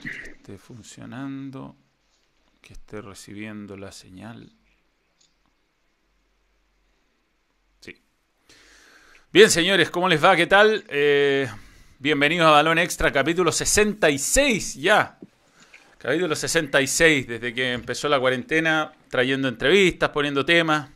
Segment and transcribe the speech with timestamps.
[0.00, 1.76] que esté funcionando,
[2.60, 4.50] que esté recibiendo la señal.
[7.80, 7.96] Sí.
[9.32, 10.36] Bien, señores, ¿cómo les va?
[10.36, 10.84] ¿Qué tal?
[10.88, 11.48] Eh,
[11.98, 15.18] bienvenidos a Balón Extra, capítulo 66 ya.
[15.98, 20.90] Capítulo 66, desde que empezó la cuarentena, trayendo entrevistas, poniendo temas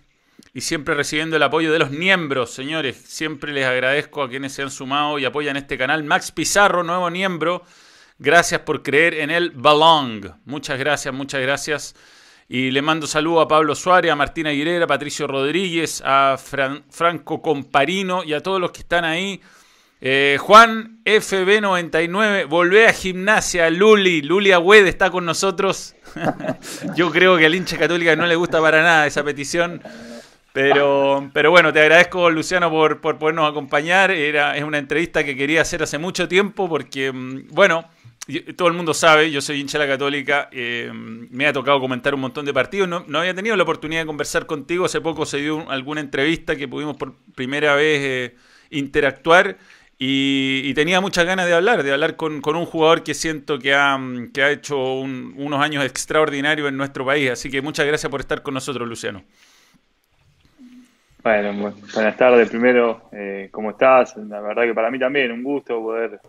[0.52, 2.96] y siempre recibiendo el apoyo de los miembros, señores.
[3.06, 6.04] Siempre les agradezco a quienes se han sumado y apoyan este canal.
[6.04, 7.64] Max Pizarro, nuevo miembro.
[8.20, 10.32] Gracias por creer en el Balong.
[10.44, 11.94] Muchas gracias, muchas gracias.
[12.48, 17.40] Y le mando saludo a Pablo Suárez, a Martina Aguilera, a Patricio Rodríguez, a Franco
[17.40, 19.40] Comparino y a todos los que están ahí.
[20.00, 25.94] Eh, Juan FB99, volvé a gimnasia, Luli, Luli Agüed está con nosotros.
[26.96, 29.80] Yo creo que al hincha católica no le gusta para nada esa petición.
[30.52, 34.10] Pero, pero bueno, te agradezco, Luciano, por, por podernos acompañar.
[34.10, 37.84] Era, es una entrevista que quería hacer hace mucho tiempo porque, mm, bueno,
[38.56, 42.20] todo el mundo sabe, yo soy hincha la Católica, eh, me ha tocado comentar un
[42.20, 45.38] montón de partidos, no, no, había tenido la oportunidad de conversar contigo, hace poco se
[45.38, 48.36] dio alguna entrevista que pudimos por primera vez eh,
[48.70, 49.56] interactuar
[50.00, 53.98] y, tenía muchas ganas de hablar, de hablar con, un jugador que siento que ha,
[54.32, 57.30] que ha hecho unos años extraordinarios en nuestro país.
[57.30, 59.24] Así que muchas gracias por estar con nosotros, Luciano.
[61.24, 62.48] Bueno, buenas tardes.
[62.48, 64.16] Primero, eh, ¿cómo estás?
[64.16, 66.20] La verdad que para mí también un gusto poder,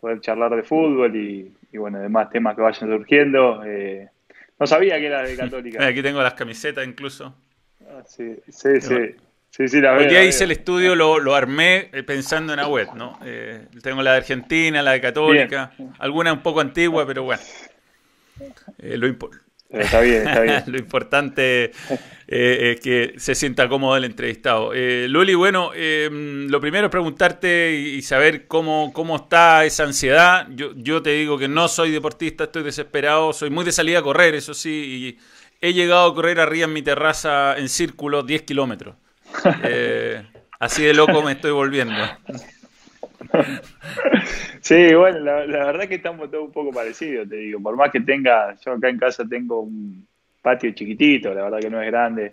[0.00, 3.62] poder charlar de fútbol y, bueno, demás temas que vayan surgiendo.
[3.64, 4.08] Eh,
[4.58, 5.86] no sabía que era de Católica.
[5.86, 7.34] Aquí tengo las camisetas incluso.
[7.88, 9.16] Ah, sí, sí, sí.
[9.50, 12.92] Sí, sí, la Hoy día hice el estudio, lo, lo, armé eh, pensando en Agüet,
[12.92, 13.18] ¿no?
[13.24, 17.42] Eh, tengo la de Argentina, la de Católica, alguna un poco antigua, pero bueno.
[18.78, 19.08] Eh, lo,
[19.70, 20.62] está bien, está bien.
[20.66, 21.72] lo importante
[22.28, 24.72] es que se sienta cómodo el entrevistado.
[24.74, 30.46] Luli, bueno, lo primero es preguntarte y saber cómo, cómo está esa ansiedad.
[30.50, 34.02] Yo, yo te digo que no soy deportista, estoy desesperado, soy muy de salida a
[34.02, 35.18] correr, eso sí, y
[35.60, 38.96] he llegado a correr arriba en mi terraza en círculo 10 kilómetros.
[39.62, 40.24] Eh,
[40.58, 41.94] así de loco me estoy volviendo.
[44.60, 47.60] Sí, bueno, la, verdad que estamos todos un poco parecidos, te digo.
[47.60, 50.07] Por más que tenga, yo acá en casa tengo un
[50.42, 52.32] patio chiquitito, la verdad que no es grande,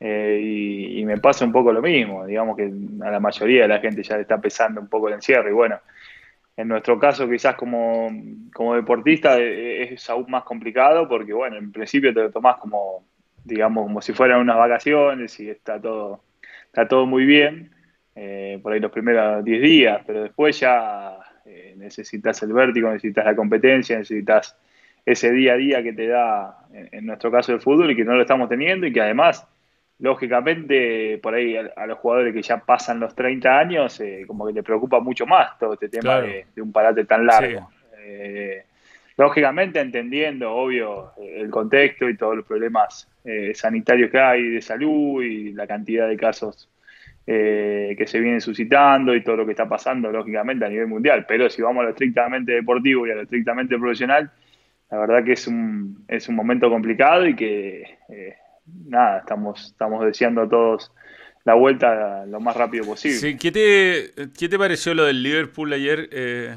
[0.00, 2.26] eh, y, me pasa un poco lo mismo.
[2.26, 2.70] Digamos que
[3.02, 5.52] a la mayoría de la gente ya le está pesando un poco el encierro, y
[5.52, 5.80] bueno,
[6.56, 8.10] en nuestro caso quizás como,
[8.52, 13.04] como deportista eh, es aún más complicado porque, bueno, en principio te lo tomás como,
[13.44, 16.22] digamos, como si fueran unas vacaciones y está todo
[16.74, 17.70] está todo muy bien,
[18.16, 23.24] eh, por ahí los primeros 10 días, pero después ya eh, necesitas el vértigo, necesitas
[23.24, 24.58] la competencia, necesitas
[25.06, 28.14] ese día a día que te da, en, nuestro caso el fútbol, y que no
[28.14, 29.46] lo estamos teniendo, y que además,
[29.98, 34.54] lógicamente, por ahí a, los jugadores que ya pasan los 30 años, eh, como que
[34.54, 37.68] te preocupa mucho más todo este tema de, un parate tan largo.
[39.16, 45.22] lógicamente entendiendo, obvio, el contexto y todos los problemas eh, sanitarios que hay de salud
[45.22, 46.68] y la cantidad de casos
[47.26, 51.24] eh, que se vienen suscitando y todo lo que está pasando, lógicamente, a nivel mundial.
[51.26, 54.30] Pero si vamos a lo estrictamente deportivo y a lo estrictamente profesional,
[54.94, 58.36] la verdad que es un, es un momento complicado y que, eh,
[58.86, 60.92] nada, estamos, estamos deseando a todos
[61.44, 63.18] la vuelta lo más rápido posible.
[63.18, 66.08] Sí, ¿qué te, ¿qué te pareció lo del Liverpool ayer?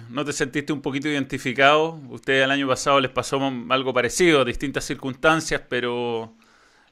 [0.10, 2.00] ¿No te sentiste un poquito identificado?
[2.10, 6.38] Ustedes el año pasado les pasó algo parecido, distintas circunstancias, pero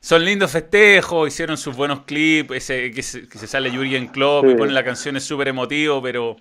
[0.05, 4.71] son lindos festejos, hicieron sus buenos clips, ese que se, sale Jurgen Klopp y pone
[4.71, 6.35] la canción es súper emotivo, pero,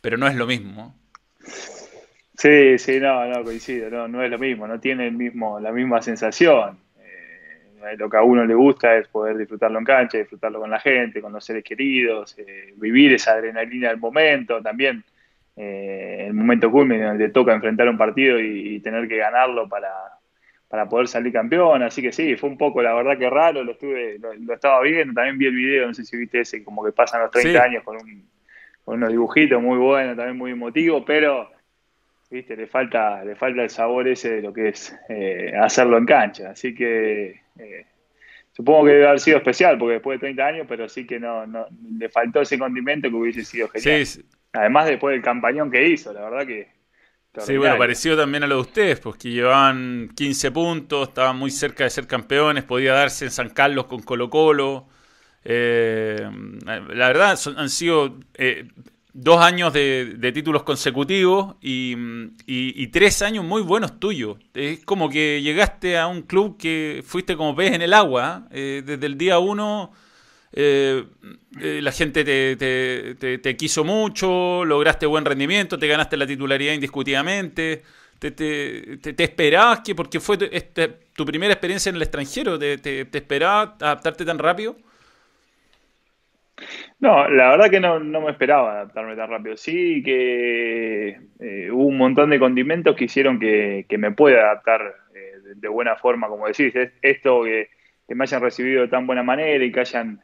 [0.00, 0.94] pero no es lo mismo.
[2.36, 5.72] Sí, sí, no, no, coincido, no, no es lo mismo, no tiene el mismo, la
[5.72, 6.78] misma sensación.
[6.98, 10.80] Eh, lo que a uno le gusta es poder disfrutarlo en cancha, disfrutarlo con la
[10.80, 15.04] gente, con los seres queridos, eh, vivir esa adrenalina del momento, también
[15.56, 19.90] eh, el momento culmine donde te toca enfrentar un partido y tener que ganarlo para,
[20.74, 21.84] para poder salir campeón.
[21.84, 25.14] Así que sí, fue un poco, la verdad que raro, lo estuve, lo, estaba viendo,
[25.14, 27.84] también vi el video, no sé si viste ese, como que pasan los 30 años
[27.84, 28.28] con, un,
[28.84, 31.48] con unos dibujitos muy buenos, también muy emotivo, pero
[32.30, 36.06] viste, le falta, le falta el sabor ese de lo que es eh, hacerlo en
[36.06, 36.50] cancha.
[36.50, 37.86] Así que eh,
[38.52, 41.46] supongo que debe haber sido especial, porque después de 30 años, pero sí que no,
[41.46, 41.66] no
[41.98, 44.06] le faltó ese condimento que hubiese sido genial.
[44.52, 46.68] Además, después del campañón que hizo, la verdad que
[47.40, 51.50] Sí, bueno, pareció también a lo de ustedes, pues que llevaban 15 puntos, estaban muy
[51.50, 54.86] cerca de ser campeones, podía darse en San Carlos con Colo Colo.
[55.42, 56.30] Eh,
[56.64, 58.68] la verdad, han sido eh,
[59.14, 64.36] dos años de, títulos consecutivos y, tres años muy buenos tuyos.
[64.52, 68.82] Es como que llegaste a un club que fuiste como pez en el agua, ¿eh?
[68.84, 69.92] desde el día uno
[70.52, 71.04] eh,
[71.60, 77.82] eh, la gente te, te, quiso mucho, lograste buen rendimiento, te ganaste la titularidad indiscutidamente,
[78.18, 83.70] ¿Te, esperabas que, porque fue tu, este, tu, primera experiencia en el extranjero, te, esperabas
[83.80, 84.76] adaptarte tan rápido?
[87.00, 89.56] No, la verdad que no, me esperaba adaptarme tan rápido.
[89.56, 95.54] Sí que eh, hubo un montón de condimentos que hicieron que, me pueda adaptar eh,
[95.56, 96.72] de, buena forma, como decís.
[97.02, 97.68] Esto que,
[98.08, 100.20] me hayan recibido de tan buena manera y que hayan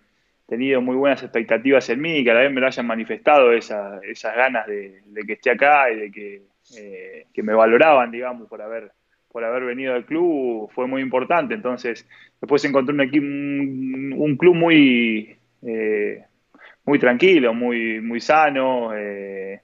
[0.46, 3.52] tenido muy buenas expectativas en mí y que a la vez me lo hayan manifestado
[3.52, 4.00] esas
[4.36, 6.42] ganas de, que esté acá y de que,
[6.76, 8.92] eh, que, me valoraban, digamos, por haber
[9.32, 11.54] por haber venido al club fue muy importante.
[11.54, 12.08] Entonces,
[12.40, 16.24] después encontré un, un club muy, eh,
[16.84, 19.60] muy tranquilo, muy, muy sano, eh,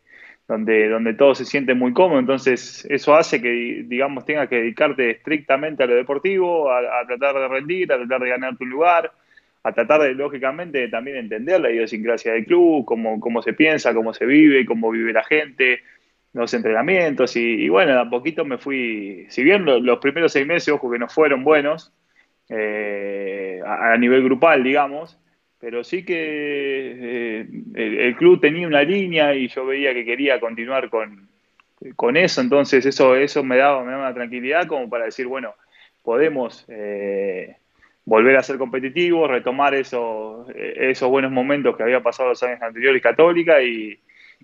[0.47, 2.21] donde, donde todo se siente muy cómodo.
[2.21, 7.49] Entonces, eso hace que, digamos, tengas que dedicarte estrictamente a lo deportivo, a, tratar de
[7.49, 9.11] rendir, a tratar de ganar tu lugar,
[9.65, 14.15] a tratar de, lógicamente, también entender la idiosincrasia del club, cómo, cómo se piensa, cómo
[14.15, 15.81] se vive, cómo vive la gente,
[16.33, 17.35] los entrenamientos.
[17.37, 21.09] Y, bueno, a poquito me fui, si bien los, primeros seis meses, ojo, que no
[21.09, 21.93] fueron buenos,
[22.49, 25.19] eh, a nivel grupal, digamos,
[25.67, 30.89] pero sí que eh, el, club tenía una línea y yo veía que quería continuar
[30.89, 31.29] con,
[31.97, 35.57] con eso, entonces eso, eso me, daba, me daba una tranquilidad como para decir, bueno,
[36.05, 37.57] podemos eh,
[38.05, 43.03] volver a ser competitivos, retomar esos, esos buenos momentos que había pasado los años anteriores
[43.03, 43.99] Católica y,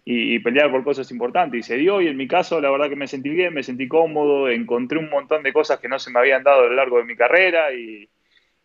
[0.04, 1.60] y, pelear por cosas importantes.
[1.60, 3.86] Y se dio, y en mi caso, la verdad que me sentí bien, me sentí
[3.86, 6.98] cómodo, encontré un montón de cosas que no se me habían dado a lo largo
[6.98, 8.08] de mi carrera y,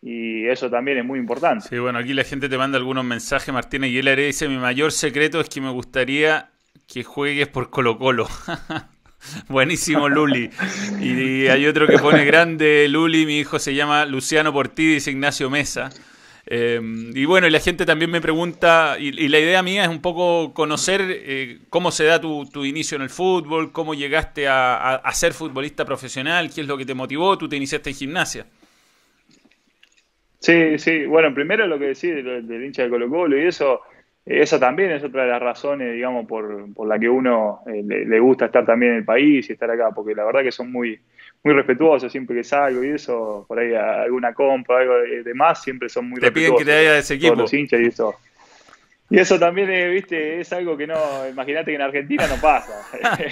[0.00, 1.68] y eso también es muy importante.
[1.68, 3.52] Sí, bueno, aquí la gente te manda algunos mensajes.
[3.52, 6.50] Martín Aguilera dice: Mi mayor secreto es que me gustaría
[6.86, 8.28] que juegues por Colo Colo.
[9.48, 10.50] Buenísimo, Luli.
[11.00, 15.50] Y, hay otro que pone grande, Luli, mi hijo se llama Luciano Portí, dice Ignacio
[15.50, 15.90] Mesa.
[16.46, 16.80] Eh,
[17.14, 20.54] y bueno, y la gente también me pregunta, y, la idea mía es un poco
[20.54, 25.84] conocer eh, cómo se da tu, inicio en el fútbol, cómo llegaste a, ser futbolista
[25.84, 28.46] profesional, qué es lo que te motivó, tú te iniciaste en gimnasia.
[30.38, 33.80] Sí, sí, bueno, primero lo que decís del, hincha de Colo Colo y eso,
[34.24, 38.20] esa también es otra de las razones, digamos, por, por la que uno eh, le,
[38.20, 40.98] gusta estar también en el país y estar acá, porque la verdad que son muy,
[41.42, 45.88] muy respetuosos siempre que salgo y eso, por ahí alguna compra, algo de, más, siempre
[45.88, 46.58] son muy te respetuosos.
[46.58, 47.34] Te piden que te haya ese equipo.
[47.34, 48.14] los hinchas y eso.
[49.10, 50.96] Y eso también, eh, viste, es algo que no,
[51.28, 52.86] imagínate que en Argentina no pasa.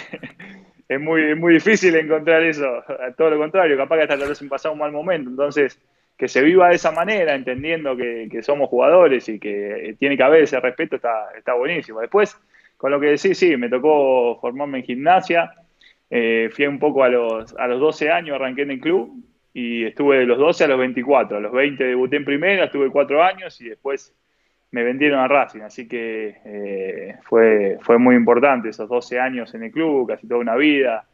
[0.89, 2.83] es muy, muy difícil encontrar eso,
[3.17, 5.79] todo lo contrario, capaz que hasta lo hacen pasar un mal momento, entonces
[6.17, 10.45] que se viva de esa manera, entendiendo que, somos jugadores y que tiene que haber
[10.45, 12.01] ese respeto, está, está buenísimo.
[12.01, 12.37] Después,
[12.77, 15.53] con lo que decís, sí, me tocó formarme en gimnasia,
[16.09, 19.13] eh, fui un poco a los, a los 12 años, arranqué en el club
[19.53, 22.91] y estuve de los 12 a los 24, a los 20 debuté en primera, estuve
[22.91, 24.15] 4 años y después
[24.71, 29.65] me vendieron a Racing, así que eh, fue, fue muy importante esos 12 años en
[29.65, 31.07] el club, casi toda una vida.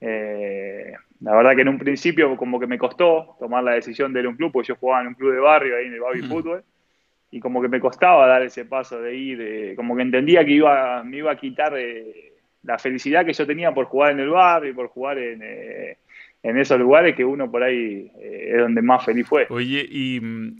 [0.00, 4.20] Eh, la verdad que en un principio como que me costó tomar la decisión de
[4.20, 6.00] ir a un club, porque yo jugaba en un club de barrio ahí en el
[6.00, 6.64] Baby Fútbol,
[7.30, 11.02] y como que me costaba dar ese paso de ir, como que entendía que iba,
[11.04, 12.32] me iba a quitar eh,
[12.62, 15.98] la felicidad que yo tenía por jugar en el barrio y por jugar en, eh,
[16.42, 19.46] en esos lugares que uno por ahí eh, es donde más feliz fue.
[19.50, 20.16] Oye, ¿y,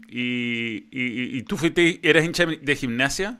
[0.09, 3.39] y, y, tú fuiste, eras hincha de gimnasia?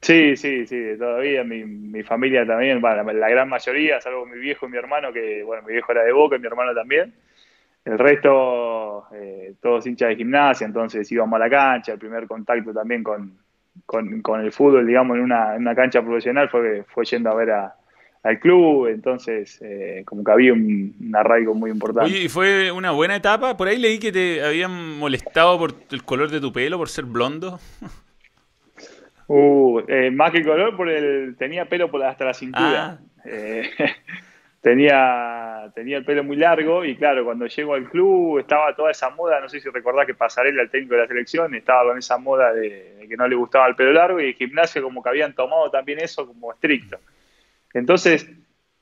[0.00, 4.66] Sí, sí, sí, todavía mi, mi familia también, bueno, la, gran mayoría, salvo mi viejo
[4.66, 7.12] y mi hermano, que bueno, mi viejo era de Boca y mi hermano también.
[7.84, 12.72] El resto, eh, todos hinchas de gimnasia, entonces íbamos a la cancha, el primer contacto
[12.72, 13.38] también con,
[13.84, 17.50] con, el fútbol, digamos, en una, en una, cancha profesional fue, fue yendo a ver
[18.22, 22.10] al club, entonces eh, como que había un, un, arraigo muy importante.
[22.10, 23.54] ¿y fue una buena etapa?
[23.56, 27.04] Por ahí leí que te habían molestado por el color de tu pelo, por ser
[27.04, 27.60] blondo.
[29.32, 32.98] Uh, eh, más que color, por el, tenía pelo por hasta la cintura.
[32.98, 32.98] Ah.
[33.24, 33.62] Eh,
[34.60, 39.10] tenía, tenía el pelo muy largo y claro, cuando llego al club estaba toda esa
[39.10, 42.18] moda, no sé si recordás que Pasarela, el técnico de la selección, estaba con esa
[42.18, 45.32] moda de, que no le gustaba el pelo largo y el gimnasio como que habían
[45.32, 46.98] tomado también eso como estricto.
[47.72, 48.28] Entonces,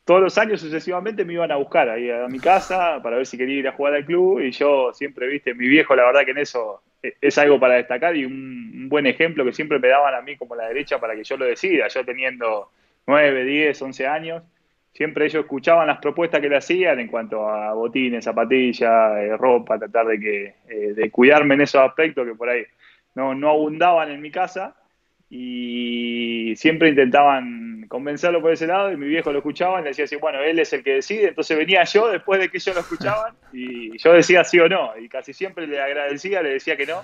[0.07, 3.37] todos los años sucesivamente me iban a buscar ahí a mi casa para ver si
[3.37, 6.31] quería ir a jugar al club y yo siempre, viste, mi viejo la verdad que
[6.31, 10.23] en eso es algo para destacar y un, buen ejemplo que siempre me daban a
[10.23, 11.89] mí como la derecha para que yo lo decida.
[11.89, 12.71] Yo teniendo
[13.07, 14.43] 9, 10, 11 años,
[14.93, 19.79] siempre ellos escuchaban las propuestas que le hacían en cuanto a botines, zapatillas, eh, ropa,
[19.79, 22.65] tratar de, que, eh, de cuidarme en esos aspectos que por ahí
[23.15, 24.75] no, no abundaban en mi casa
[25.31, 30.05] y siempre intentaban convencerlo por ese lado y mi viejo lo escuchaba y le decía
[30.05, 32.81] así, bueno, él es el que decide, entonces venía yo después de que ellos lo
[32.81, 36.87] escuchaban y yo decía sí o no y casi siempre le agradecía, le decía que
[36.87, 37.03] no.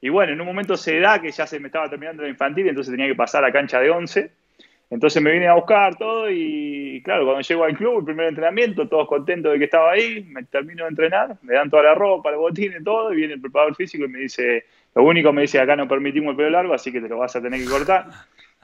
[0.00, 2.66] Y bueno, en un momento se da que ya se me estaba terminando la infantil,
[2.68, 4.30] entonces tenía que pasar a cancha de 11
[4.90, 8.88] Entonces me vine a buscar todo y claro, cuando llego al club, el primer entrenamiento,
[8.88, 12.32] todos contentos de que estaba ahí, me termino de entrenar, me dan toda la ropa,
[12.32, 14.64] los botines, todo, y viene el preparador físico y me dice,
[14.96, 17.36] lo único me dice, acá no permitimos el pelo largo, así que te lo vas
[17.36, 18.06] a tener que cortar.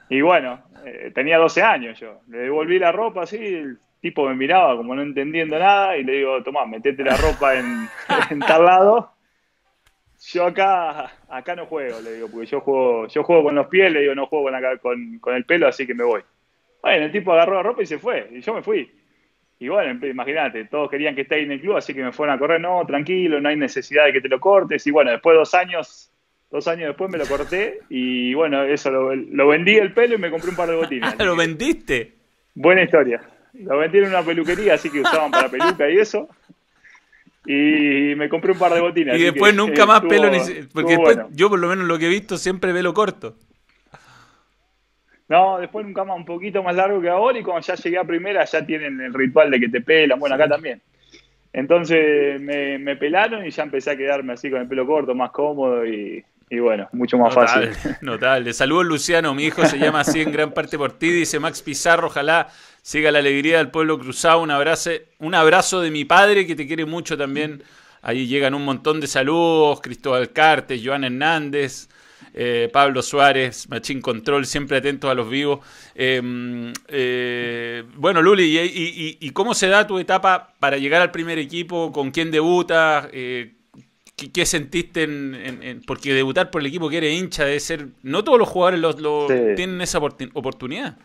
[0.09, 4.35] Y bueno, eh, tenía 12 años yo, le devolví la ropa así, el tipo me
[4.35, 7.87] miraba como no entendiendo nada y le digo, tomá, metete la ropa en,
[8.31, 9.16] en tal lado
[10.19, 13.91] yo acá, acá no juego, le digo, porque yo juego, yo juego con los pies,
[13.91, 14.49] le digo, no juego
[14.81, 16.21] con, con, el pelo, así que me voy.
[16.81, 18.89] Bueno, el tipo agarró la ropa y se fue, y yo me fui.
[19.59, 22.35] Y bueno, imagínate, todos querían que esté ahí en el club, así que me fueron
[22.35, 24.85] a correr, no, tranquilo, no hay necesidad de que te lo cortes.
[24.85, 26.11] Y bueno, después de dos años,
[26.51, 30.19] dos años después me lo corté y bueno, eso lo, lo vendí el pelo y
[30.19, 31.15] me compré un par de botines.
[31.19, 32.13] ¿Lo vendiste?
[32.53, 33.21] Buena historia.
[33.53, 36.29] Lo vendí en una peluquería, así que usaban para peluca y eso
[37.47, 39.17] y me compré un par de botines.
[39.17, 40.39] Y después nunca más pelo, ni...
[40.73, 43.35] porque después yo por lo menos lo que he visto siempre velo corto.
[45.29, 48.03] No, después nunca más, un poquito más largo que ahora y cuando ya llegué a
[48.03, 50.81] primera ya tienen el ritual de que te pelan, bueno, acá también.
[51.53, 55.31] Entonces me, me, pelaron y ya empecé a quedarme así con el pelo corto, más
[55.31, 57.71] cómodo y, y bueno, mucho más fácil.
[58.01, 58.53] Notable.
[58.53, 62.07] Saludos Luciano, mi hijo se llama así en gran parte por ti, dice Max Pizarro,
[62.07, 62.49] ojalá
[62.87, 66.65] siga la alegría del pueblo cruzado, un abrazo, un abrazo de mi padre que te
[66.65, 67.61] quiere mucho también.
[68.01, 71.89] Ahí llegan un montón de saludos, Cristóbal Cartes, Joan Hernández,
[72.33, 75.59] eh, Pablo Suárez, Machín Control, siempre atentos a los vivos.
[75.95, 81.91] Em, eh, bueno, Luli, y, cómo se da tu etapa para llegar al primer equipo?
[81.91, 83.09] ¿Con quién debutas?
[83.11, 83.55] Eh,
[84.15, 87.89] ¿Qué, sentiste en, Porque debutar por el equipo que eres hincha debe ser...
[88.01, 89.27] No todos los jugadores lo,
[89.57, 90.97] tienen esa oportunidad.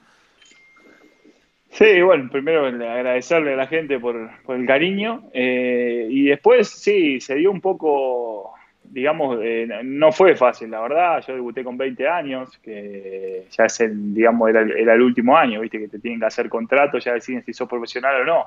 [1.73, 7.37] Sí, bueno, primero agradecerle a la gente por, el cariño eh, y después sí, se
[7.37, 8.52] dio un poco,
[8.85, 13.81] digamos, eh, no fue fácil, la verdad, yo debuté con 20 años, que ya es
[13.81, 17.43] el, digamos, era, el último año, viste, que te tienen que hacer contrato, ya deciden
[17.43, 18.45] si sos profesional o no.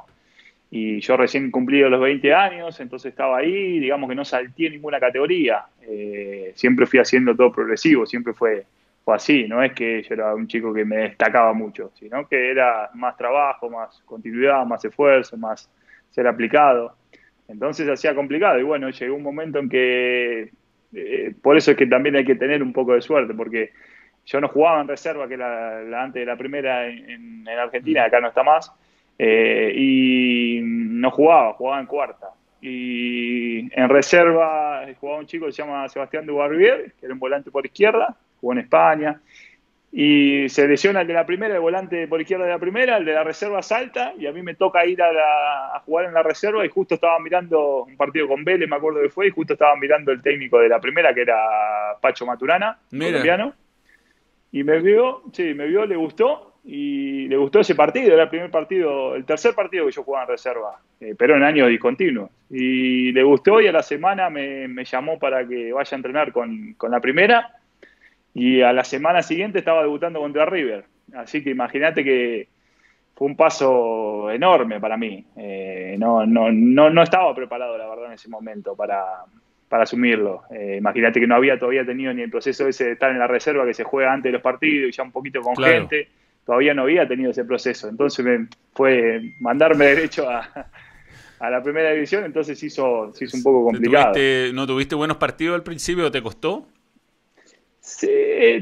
[0.69, 4.99] Y yo recién cumplido los 20 años, entonces estaba ahí, digamos que no salté ninguna
[4.99, 8.65] categoría, eh, siempre fui haciendo todo progresivo, siempre fue,
[9.05, 12.49] fue así, no es que yo era un chico que me destacaba mucho, sino que
[12.49, 15.69] era más trabajo, más continuidad, más esfuerzo, más
[16.09, 16.95] ser aplicado,
[17.47, 20.51] entonces hacía complicado y bueno, llegó un momento en que,
[20.93, 23.69] eh, por eso es que también hay que tener un poco de suerte, porque
[24.25, 28.05] yo no jugaba en reserva, que la, la antes de la primera en, en Argentina,
[28.05, 28.73] acá no está más,
[29.19, 32.29] eh, y no jugaba, jugaba en cuarta.
[32.59, 37.19] Y en reserva jugaba un chico que se llama Sebastián de Barbier, que era un
[37.19, 39.21] volante por izquierda, jugó en España.
[39.91, 43.05] Y se lesiona el de la primera, el volante por izquierda de la primera, el
[43.05, 46.65] de la reserva salta y a mí me toca ir a, jugar en la reserva
[46.65, 49.75] y justo estaba mirando un partido con Vélez, me acuerdo que fue, y justo estaba
[49.77, 51.37] mirando el técnico de la primera, que era
[52.01, 53.53] Pacho Maturana, colombiano.
[54.51, 58.29] Y me vio, sí, me vio, le gustó y le gustó ese partido, era el
[58.29, 62.31] primer partido, el tercer partido que yo jugaba en reserva, eh, pero en años discontinuos.
[62.49, 66.75] Y le gustó y a la semana me, llamó para que vaya a entrenar con,
[66.89, 67.53] la primera
[68.35, 70.83] y a la semana siguiente estaba debutando contra River.
[71.15, 72.49] Así que imagínate que
[73.15, 75.25] fue un paso enorme para mí.
[75.37, 79.03] Eh, no, no, no, no estaba preparado, la verdad, en ese momento para,
[79.69, 80.43] para asumirlo.
[80.51, 83.27] Eh, imagínate que no había todavía tenido ni el proceso ese de estar en la
[83.27, 86.09] reserva que se juega antes de los partidos y ya un poquito con gente
[86.45, 87.87] todavía no había tenido ese proceso.
[87.87, 90.69] Entonces me fue mandarme derecho a,
[91.39, 94.13] la primera división, entonces se hizo, se hizo un poco complicado.
[94.53, 96.11] ¿No tuviste buenos partidos al principio?
[96.11, 96.67] ¿Te costó?
[97.87, 98.09] Sí,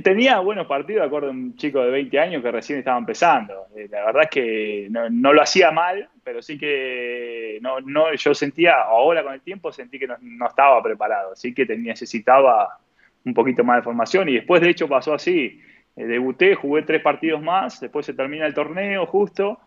[0.03, 3.67] tenía buenos partidos, acuerdo a un chico de 20 años que recién estaba empezando.
[3.73, 8.33] Eh, la verdad es que no, lo hacía mal, pero sí que no, no, yo
[8.35, 12.77] sentía, ahora con el tiempo sentí que no, estaba preparado, así que necesitaba
[13.23, 14.27] un poquito más de formación.
[14.27, 15.61] Y después de hecho pasó así.
[15.95, 19.57] Eh, debuté, jugué tres partidos más, después se termina el torneo justo,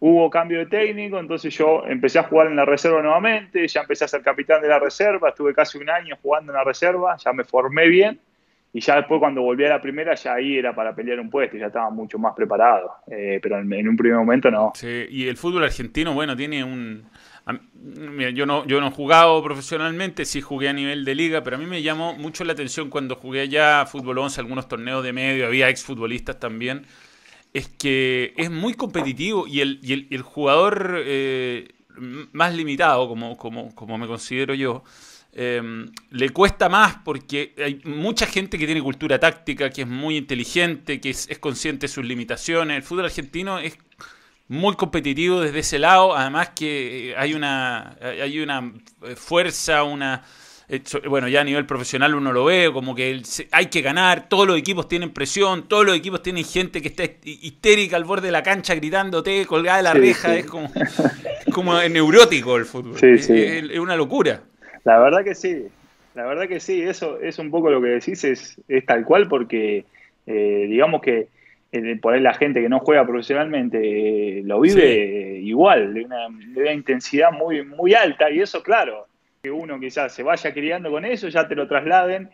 [0.00, 4.06] hubo cambio de técnico, entonces yo empecé a jugar en la reserva nuevamente, ya empecé
[4.06, 7.34] a ser capitán de la reserva, estuve casi un año jugando en la reserva, ya
[7.34, 8.18] me formé bien
[8.72, 11.56] y ya después cuando volví a la primera ya ahí era para pelear un puesto,
[11.56, 14.72] ya estaba mucho más preparado, eh, pero en, un primer momento no.
[14.74, 17.04] Sí, y el fútbol argentino, bueno, tiene un
[18.34, 21.58] yo no, yo no he jugado profesionalmente, sí jugué a nivel de liga, pero a
[21.58, 25.46] mí me llamó mucho la atención cuando jugué allá fútbol 11, algunos torneos de medio,
[25.46, 26.86] había exfutbolistas también,
[27.52, 31.68] es que es muy competitivo y el, y el, jugador eh,
[32.32, 34.84] más limitado, como, como, como me considero yo,
[35.32, 40.16] em, le cuesta más porque hay mucha gente que tiene cultura táctica, que es muy
[40.16, 42.76] inteligente, que es, es consciente de sus limitaciones.
[42.76, 43.78] El fútbol argentino es
[44.48, 48.72] muy competitivo desde ese lado, además que hay una, hay una
[49.16, 50.22] fuerza, una,
[51.08, 54.56] bueno, ya a nivel profesional uno lo ve, como que hay que ganar, todos los
[54.58, 58.42] equipos tienen presión, todos los equipos tienen gente que está histérica al borde de la
[58.42, 60.70] cancha gritándote, colgada de la reja, es como,
[61.52, 64.42] como neurótico el fútbol, es, es, una locura.
[64.84, 65.66] La verdad que sí,
[66.14, 69.28] la verdad que sí, eso es un poco lo que decís, es, es tal cual
[69.28, 69.84] porque
[70.26, 71.28] eh, digamos que
[71.72, 76.28] eh, por ahí la gente que no juega profesionalmente eh, lo vive igual, de una,
[76.28, 79.06] de una intensidad muy, muy alta y eso claro
[79.42, 82.30] que uno quizás se vaya criando con eso, ya te lo trasladen.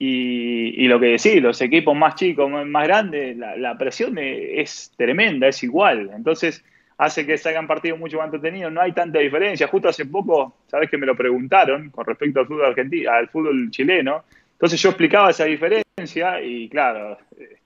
[0.00, 5.60] Y, lo que decís, los equipos más chicos, más grandes, la, presión es tremenda, es
[5.64, 6.10] igual.
[6.14, 6.64] Entonces
[6.98, 8.72] hace que salgan partidos mucho más entretenidos.
[8.72, 9.68] No hay tanta diferencia.
[9.68, 13.70] Justo hace poco, sabes que me lo preguntaron con respecto al fútbol argentino, al fútbol
[13.70, 14.24] chileno.
[14.52, 17.58] Entonces yo explicaba esa diferencia y claro, eh,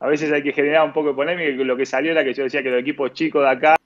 [0.00, 1.64] a veces hay que generar un poco de polémica.
[1.64, 3.76] Lo que salió era que yo decía que los equipos chicos de acá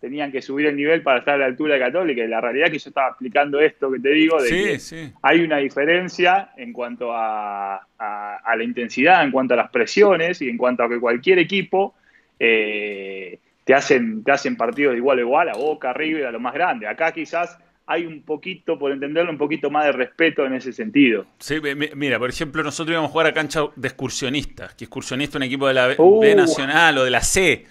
[0.00, 2.24] tenían que subir el nivel para estar a la altura de Católica.
[2.24, 5.42] Y la realidad es que yo estaba explicando esto que te digo, de que hay
[5.42, 10.84] una diferencia en cuanto a, la intensidad, en cuanto a las presiones y en cuanto
[10.84, 11.94] a que cualquier equipo
[12.38, 13.38] eh,
[13.68, 16.40] te, hacen, te hacen partidos de igual a igual, a Boca, a River, a lo
[16.40, 16.86] más grande.
[16.86, 21.26] Acá quizás hay un poquito, por entenderlo, un poquito más de respeto en ese sentido.
[21.38, 21.56] Sí,
[21.94, 25.42] mira, por ejemplo, nosotros íbamos a jugar a cancha de excursionistas, que excursionista es un
[25.42, 26.34] equipo de la B uh.
[26.34, 27.66] Nacional o de la C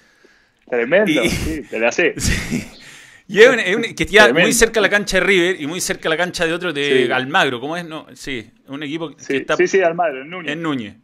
[0.70, 2.14] Tremendo, sí, te la sé.
[3.30, 6.10] Y es, que está muy cerca de la cancha de River y muy cerca de
[6.10, 7.84] la cancha de otro de Almagro, ¿cómo es?
[7.84, 9.58] No, sí, un equipo que sí, está.
[9.58, 10.54] Sí, sí, Almagro, en Núñez.
[10.54, 10.96] En Núñez.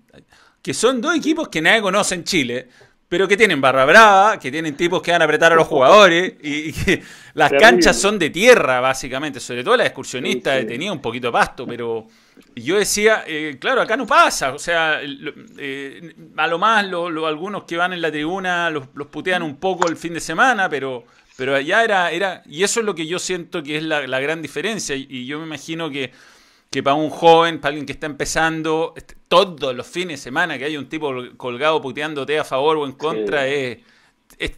[0.62, 2.70] Que son dos equipos que nadie conoce en Chile,
[3.08, 6.34] pero que tienen barra brava, que tienen tipos que van a apretar a los jugadores
[6.42, 7.04] y, que
[7.36, 9.40] las canchas son de tierra, básicamente.
[9.40, 12.08] Sobre todo la excursionista tenía un poquito de pasto, pero
[12.56, 14.54] yo decía, eh, claro, acá no pasa.
[14.54, 19.44] O sea, eh, a lo más lo, algunos que van en la tribuna los, putean
[19.44, 21.06] un poco el fin de semana, pero,
[21.38, 22.44] pero allá era, era.
[22.46, 24.96] Y eso es lo que yo siento que es la, gran diferencia.
[24.96, 26.12] Y, yo me imagino que,
[26.74, 28.96] que para un joven, para alguien que está empezando,
[29.28, 32.94] todos los fines de semana que hay un tipo colgado puteándote a favor o en
[32.94, 33.78] contra es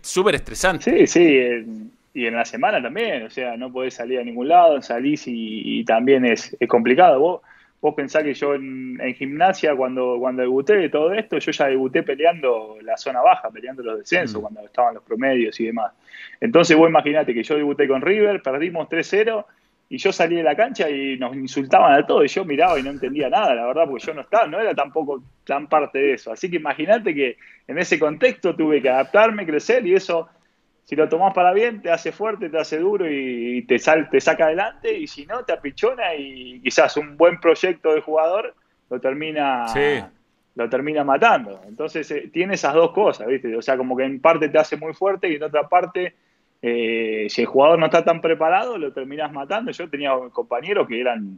[0.01, 1.05] súper estresante.
[1.05, 1.89] Sí, sí.
[2.13, 5.79] y en la semana también, o sea, no podés salir a ningún lado, salís y,
[5.79, 7.19] y también es, es complicado.
[7.19, 7.41] Vos,
[7.85, 12.01] Vos pensás que yo en, gimnasia, cuando, cuando debuté de todo esto, yo ya debuté
[12.01, 14.41] peleando la zona baja, peleando los descensos, mm.
[14.41, 15.91] cuando estaban los promedios y demás.
[16.41, 19.45] Entonces vos imaginate que yo debuté con River, perdimos 3-0
[19.89, 22.83] y yo salí de la cancha y nos insultaban a todos y yo miraba y
[22.83, 26.13] no entendía nada, la verdad, porque yo no estaba, no era tampoco tan parte de
[26.13, 26.31] eso.
[26.31, 30.29] Así que imagínate que en ese contexto tuve que adaptarme, crecer y eso
[30.85, 34.21] si lo tomás para bien, te hace fuerte, te hace duro y te, sal, te
[34.21, 38.53] saca adelante, y si no, te apichona y quizás un buen proyecto de jugador
[38.91, 39.65] lo termina,
[40.53, 41.59] lo termina matando.
[41.67, 43.55] Entonces eh, tiene esas dos cosas, ¿viste?
[43.55, 46.13] O sea, como que en parte te hace muy fuerte y en otra parte,
[46.67, 49.71] eh, si el jugador no está tan preparado, lo terminas matando.
[49.71, 51.37] Yo tenía compañeros que eran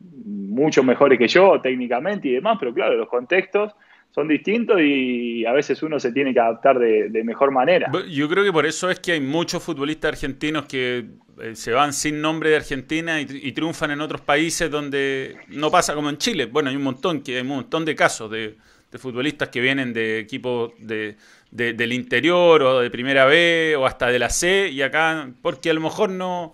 [0.00, 3.74] mucho mejores que yo técnicamente y demás, pero claro, los contextos
[4.14, 7.90] son distintos y a veces uno se tiene que adaptar de, mejor manera.
[8.10, 11.06] Yo creo que por eso es que hay muchos futbolistas argentinos que
[11.40, 15.94] eh, se van sin nombre de Argentina y, triunfan en otros países donde no pasa
[15.94, 16.46] como en Chile.
[16.46, 18.56] Bueno, hay un montón, que hay un montón de casos de,
[18.98, 21.16] futbolistas que vienen de equipos de,
[21.52, 25.74] del interior o de primera B o hasta de la C y acá, porque a
[25.74, 26.52] lo mejor no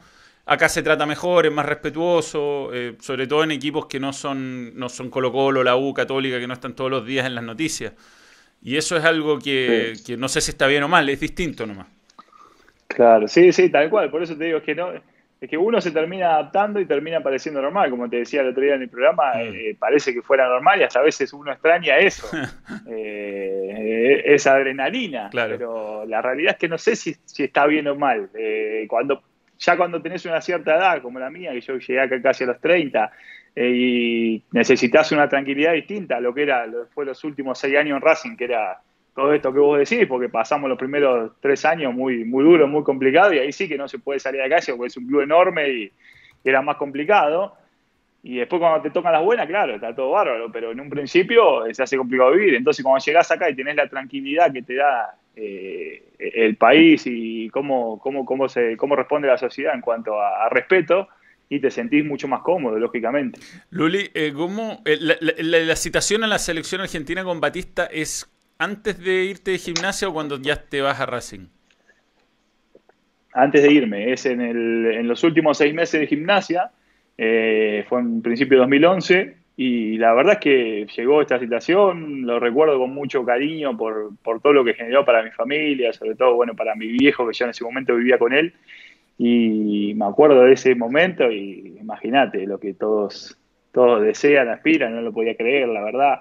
[0.49, 4.75] Acá se trata mejor, es más respetuoso, eh, sobre todo en equipos que no son,
[4.79, 7.45] no son Colo Colo, la U, Católica, que no están todos los días en las
[7.45, 7.93] noticias.
[8.63, 11.89] Y eso es algo que, no sé si está bien o mal, es distinto nomás.
[12.87, 14.11] Claro, sí, sí, tal cual.
[14.11, 14.91] Por eso te digo, que no,
[15.41, 17.91] es que uno se termina adaptando y termina pareciendo normal.
[17.91, 20.85] Como te decía el otro día en el programa, eh, parece que fuera normal y
[20.85, 22.29] hasta a veces uno extraña eso,
[22.89, 25.31] eh, esa adrenalina.
[25.33, 28.31] Pero la realidad es que no sé si, si está bien o mal.
[28.89, 29.23] cuando
[29.59, 32.49] ya cuando tenés una cierta edad, como la mía, que yo llegué acá casi a
[32.49, 33.11] los 30,
[33.57, 37.97] eh, y necesitas una tranquilidad distinta a lo que era, fue los últimos seis años
[37.97, 38.81] en Racing, que era
[39.19, 42.85] todo esto que vos decís, porque pasamos los primeros tres años muy, muy duros, muy
[42.85, 45.09] complicados, y ahí sí que no se puede salir a la calle porque es un
[45.09, 45.93] club enorme y
[46.45, 47.53] era más complicado.
[48.23, 51.65] Y después cuando te tocan las buenas, claro, está todo bárbaro, pero en un principio
[51.73, 52.55] se hace complicado vivir.
[52.55, 57.51] Entonces cuando llegás acá y tenés la tranquilidad que te da eh, el país y
[57.51, 61.09] cómo, cómo, cómo, se, cómo responde la sociedad en cuanto a, respeto,
[61.49, 63.41] y te sentís mucho más cómodo, lógicamente.
[63.71, 69.25] Luli, eh, ¿cómo, eh, la, citación a la selección argentina con Batista es antes de
[69.25, 71.47] irte de gimnasia o cuando ya te vas a Racing?
[73.33, 76.71] Antes de irme, es en, el, en los últimos seis meses de gimnasia,
[77.17, 82.79] fue en principio de 2011, y la verdad es que llegó esta situación, lo recuerdo
[82.79, 86.55] con mucho cariño por, por, todo lo que generó para mi familia, sobre todo bueno
[86.55, 88.55] para mi viejo que yo en ese momento vivía con él.
[89.19, 93.37] Y me acuerdo de ese momento y imagínate lo que todos
[93.73, 96.21] todos desean, aspiran, no lo podía creer, la verdad.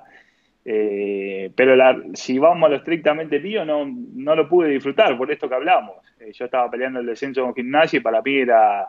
[0.70, 1.78] Eh, pero
[2.14, 5.96] si vamos a lo estrictamente mío, no, no lo pude disfrutar, por esto que hablamos.
[6.20, 8.86] Eh, yo estaba peleando el descenso con gimnasia y para mí era,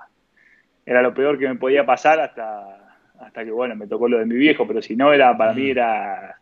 [0.85, 4.27] era lo peor que me podía pasar hasta, hasta que, bueno, me tocó lo de
[4.27, 5.71] mi viejo, pero si no, era para mí mm.
[5.71, 6.39] era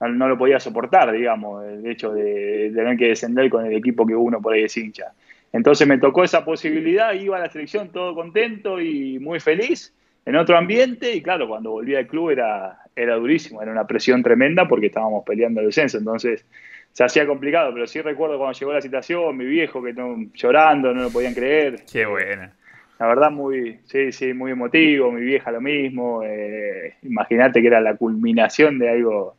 [0.00, 4.14] no, lo podía soportar, digamos, el hecho de, tener que descender con el equipo que
[4.14, 5.14] uno por ahí es hincha.
[5.54, 9.94] Entonces me tocó esa posibilidad, iba a la selección todo contento y muy feliz,
[10.26, 14.22] en otro ambiente, y claro, cuando volví al club era, era durísimo, era una presión
[14.22, 16.44] tremenda porque estábamos peleando el descenso, entonces
[16.92, 20.94] se hacía complicado, pero sí recuerdo cuando llegó la situación, mi viejo que no, llorando,
[20.94, 21.84] no lo podían creer.
[21.92, 22.56] Qué buena.
[22.98, 26.22] La verdad, muy, sí, sí, muy emotivo, mi vieja lo mismo.
[26.24, 29.36] Eh, Imagínate que era la culminación de algo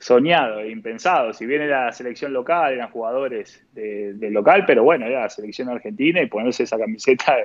[0.00, 1.32] soñado e impensado.
[1.32, 5.68] Si bien era la selección local, eran jugadores del local, pero bueno, era la selección
[5.68, 7.36] argentina y ponerse esa camiseta,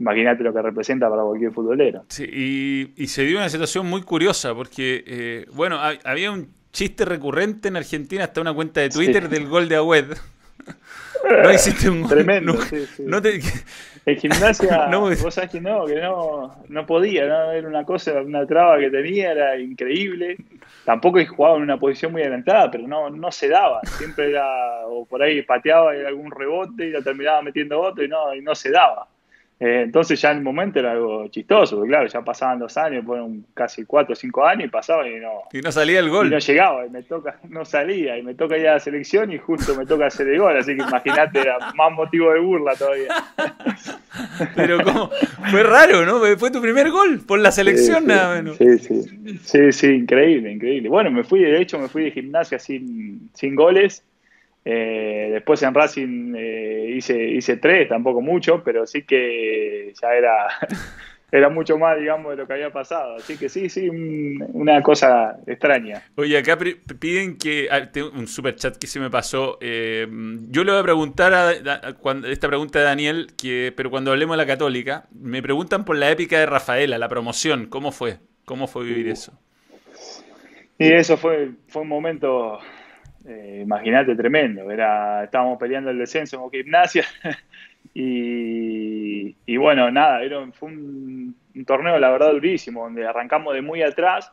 [0.00, 2.04] imagínate lo que representa para cualquier futbolero.
[2.08, 7.68] Sí, y, se dio una situación muy curiosa porque, eh, bueno, había un chiste recurrente
[7.68, 10.06] en Argentina, hasta una cuenta de Twitter del gol de Agüed.
[11.42, 12.54] No hiciste un Tremendo,
[14.06, 14.86] En gimnasia,
[15.22, 17.52] vos sabés que no, que no, no podía, ¿no?
[17.52, 20.38] era una cosa, una traba que tenía, era increíble.
[20.84, 23.80] Tampoco jugaba en una posición muy adelantada, pero no, no se daba.
[23.98, 28.34] Siempre era, o por ahí pateaba algún rebote y la terminaba metiendo otro y no,
[28.34, 29.06] y no se daba.
[29.62, 33.04] Eh, entonces ya en el momento era algo chistoso, porque claro, ya pasaban dos años,
[33.04, 35.42] fueron casi cuatro o cinco años y pasaba y no.
[35.52, 36.28] Y no salía el gol.
[36.28, 39.30] Y no llegaba, y me toca, no salía, y me toca ir a la selección
[39.30, 42.74] y justo me toca hacer el gol, así que imagínate, era más motivo de burla
[42.74, 43.08] todavía.
[44.56, 45.10] Pero como,
[45.50, 46.20] fue raro, ¿no?
[46.38, 48.56] Fue tu primer gol por la selección nada menos.
[48.56, 50.88] Sí, sí, sí, sí, increíble, increíble.
[50.88, 54.04] Bueno, me fui, de hecho, me fui de gimnasia sin, sin goles
[54.64, 60.48] eh, después en Racing eh, hice, hice tres, tampoco mucho, pero sí que ya era,
[61.32, 63.16] era mucho más, digamos, de lo que había pasado.
[63.16, 66.02] Así que sí, sí, una cosa extraña.
[66.16, 67.68] Oye, acá piden que.
[67.70, 69.56] Ah, un super chat que se me pasó.
[69.62, 70.06] Eh,
[70.50, 71.52] yo le voy a preguntar a,
[72.28, 76.10] esta pregunta de Daniel, que, pero cuando hablemos de la Católica, me preguntan por la
[76.10, 77.66] épica de Rafaela, la promoción.
[77.66, 78.18] ¿Cómo fue?
[78.44, 79.12] ¿Cómo fue vivir uh.
[79.12, 79.32] eso?
[80.78, 82.58] Y eso fue, fue un momento
[83.26, 84.70] eh, imagínate, tremendo.
[84.70, 87.04] Era, estábamos peleando el descenso como gimnasia
[87.94, 93.82] y, y, bueno, nada, era, fue un, torneo, la verdad, durísimo, donde arrancamos de muy
[93.82, 94.32] atrás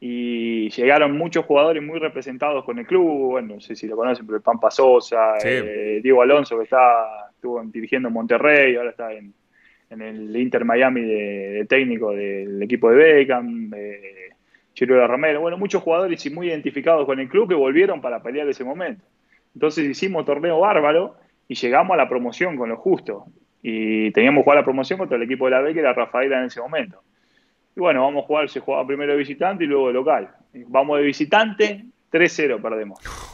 [0.00, 3.30] y llegaron muchos jugadores muy representados con el club.
[3.30, 7.30] Bueno, no sé si lo conocen, pero el Pampa Sosa, eh, Diego Alonso, que está,
[7.30, 9.32] estuvo dirigiendo Monterrey, ahora está en,
[9.90, 13.72] el Inter Miami de, técnico del equipo de Beckham.
[13.76, 14.33] Eh,
[14.74, 18.48] Chiruela Romero, bueno, muchos jugadores y muy identificados con el club que volvieron para pelear
[18.48, 19.04] ese momento.
[19.54, 21.16] Entonces hicimos torneo bárbaro
[21.48, 23.26] y llegamos a la promoción con lo justo.
[23.62, 26.38] Y teníamos que jugar la promoción contra el equipo de la B, que era Rafaela
[26.40, 27.02] en ese momento.
[27.76, 30.30] Y bueno, vamos a jugar, se jugaba primero de visitante y luego de local.
[30.68, 33.33] Vamos de visitante, 3-0 perdemos.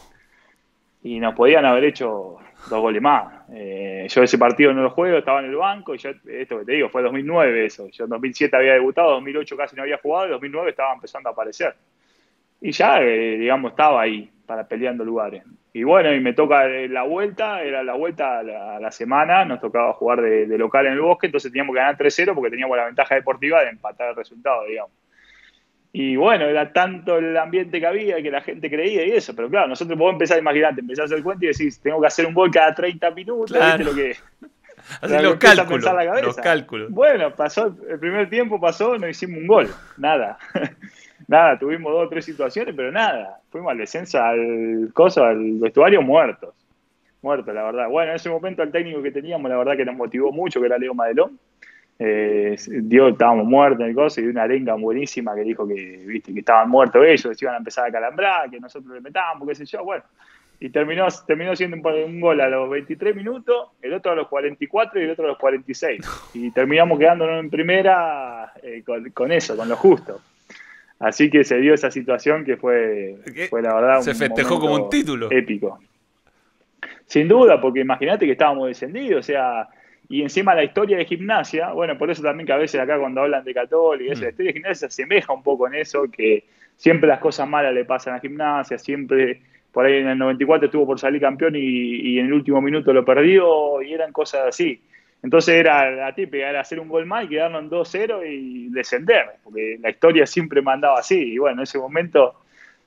[1.03, 3.33] Y nos podían haber hecho dos goles más.
[3.53, 6.65] Eh, yo ese partido no lo juego, estaba en el banco, y yo, esto que
[6.65, 7.89] te digo, fue 2009 eso.
[7.89, 11.33] Yo en 2007 había debutado, 2008 casi no había jugado, y 2009 estaba empezando a
[11.33, 11.75] aparecer.
[12.61, 15.43] Y ya, eh, digamos, estaba ahí para peleando lugares.
[15.73, 18.43] Y bueno, y me toca la vuelta, era la vuelta a
[18.81, 21.97] la, semana, nos tocaba jugar de, de, local en el bosque, entonces teníamos que ganar
[21.97, 24.91] 3-0 porque teníamos la ventaja deportiva de empatar el resultado, digamos.
[25.93, 29.35] Y bueno, era tanto el ambiente que había que la gente creía y eso.
[29.35, 32.27] Pero claro, nosotros podemos empezar, imagínate, empezar a hacer cuenta y decís, tengo que hacer
[32.27, 34.17] un gol cada 30 minutos, ¿viste lo que?
[35.01, 35.85] Así los cálculos,
[36.23, 36.91] los cálculos.
[36.91, 40.39] Bueno, pasó, el primer tiempo pasó, no hicimos un gol, nada.
[41.29, 43.41] nada, tuvimos dos o tres situaciones, pero nada.
[43.51, 46.55] Fuimos al descenso, al coso, al vestuario muertos.
[47.23, 47.89] Muertos, la verdad.
[47.89, 50.67] Bueno, en ese momento el técnico que teníamos, la verdad que nos motivó mucho, que
[50.67, 51.39] era Leo Madelón
[52.03, 56.33] eh, dio, estábamos muertos en el coso y una arenga buenísima que dijo que, viste,
[56.33, 59.55] que estaban muertos ellos, que iban a empezar a calambrar, que nosotros le metábamos, qué
[59.55, 60.03] sé yo, bueno.
[60.61, 64.99] Y terminó, terminó siendo un, gol a los 23 minutos, el otro a los 44
[64.99, 66.01] y el otro a los 46.
[66.33, 68.83] Y terminamos quedándonos en primera eh,
[69.13, 70.23] con, eso, con lo justo.
[71.01, 73.19] Así que se dio esa situación que fue,
[73.51, 74.01] fue la verdad.
[74.01, 75.31] Se festejó como un título.
[75.31, 75.79] Épico.
[77.05, 79.69] Sin duda, porque imagínate que estábamos descendidos, o sea,
[80.11, 83.21] y encima la historia de gimnasia, bueno, por eso también que a veces acá cuando
[83.21, 84.21] hablan de católica, mm.
[84.21, 86.45] la historia de gimnasia se asemeja un poco en eso, que
[86.75, 90.85] siempre las cosas malas le pasan a gimnasia, siempre por ahí en el 94 estuvo
[90.85, 94.83] por salir campeón y, en el último minuto lo perdió y eran cosas así.
[95.23, 99.27] Entonces era la típica, era hacer un gol más y quedarnos en 2-0 y descender,
[99.45, 101.35] porque la historia siempre mandaba así.
[101.35, 102.35] Y bueno, en ese momento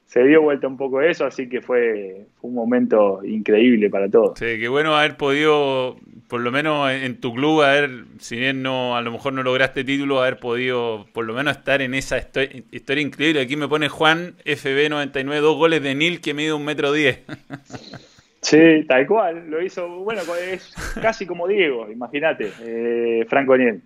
[0.08, 4.38] se dio vuelta un poco eso, así que fue, un momento increíble para todos.
[4.38, 5.96] Sí, qué bueno haber podido
[6.28, 9.44] por lo menos en tu club, a ver, si bien no, a lo mejor no
[9.44, 13.42] lograste título, haber podido por lo menos estar en esa historia increíble.
[13.42, 17.22] Aquí me pone Juan FB99, dos goles de Nil que mide un metro diez.
[18.44, 23.82] Sí, tal cual, lo hizo, bueno, es casi como Diego, imagínate, eh, Franco Niel.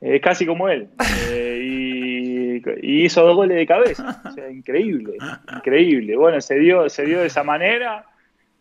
[0.00, 0.88] Es casi como él.
[1.28, 4.22] Eh, y, hizo dos goles de cabeza.
[4.24, 5.14] O sea, increíble,
[5.56, 6.16] increíble.
[6.16, 8.06] Bueno, se dio, se dio de esa manera.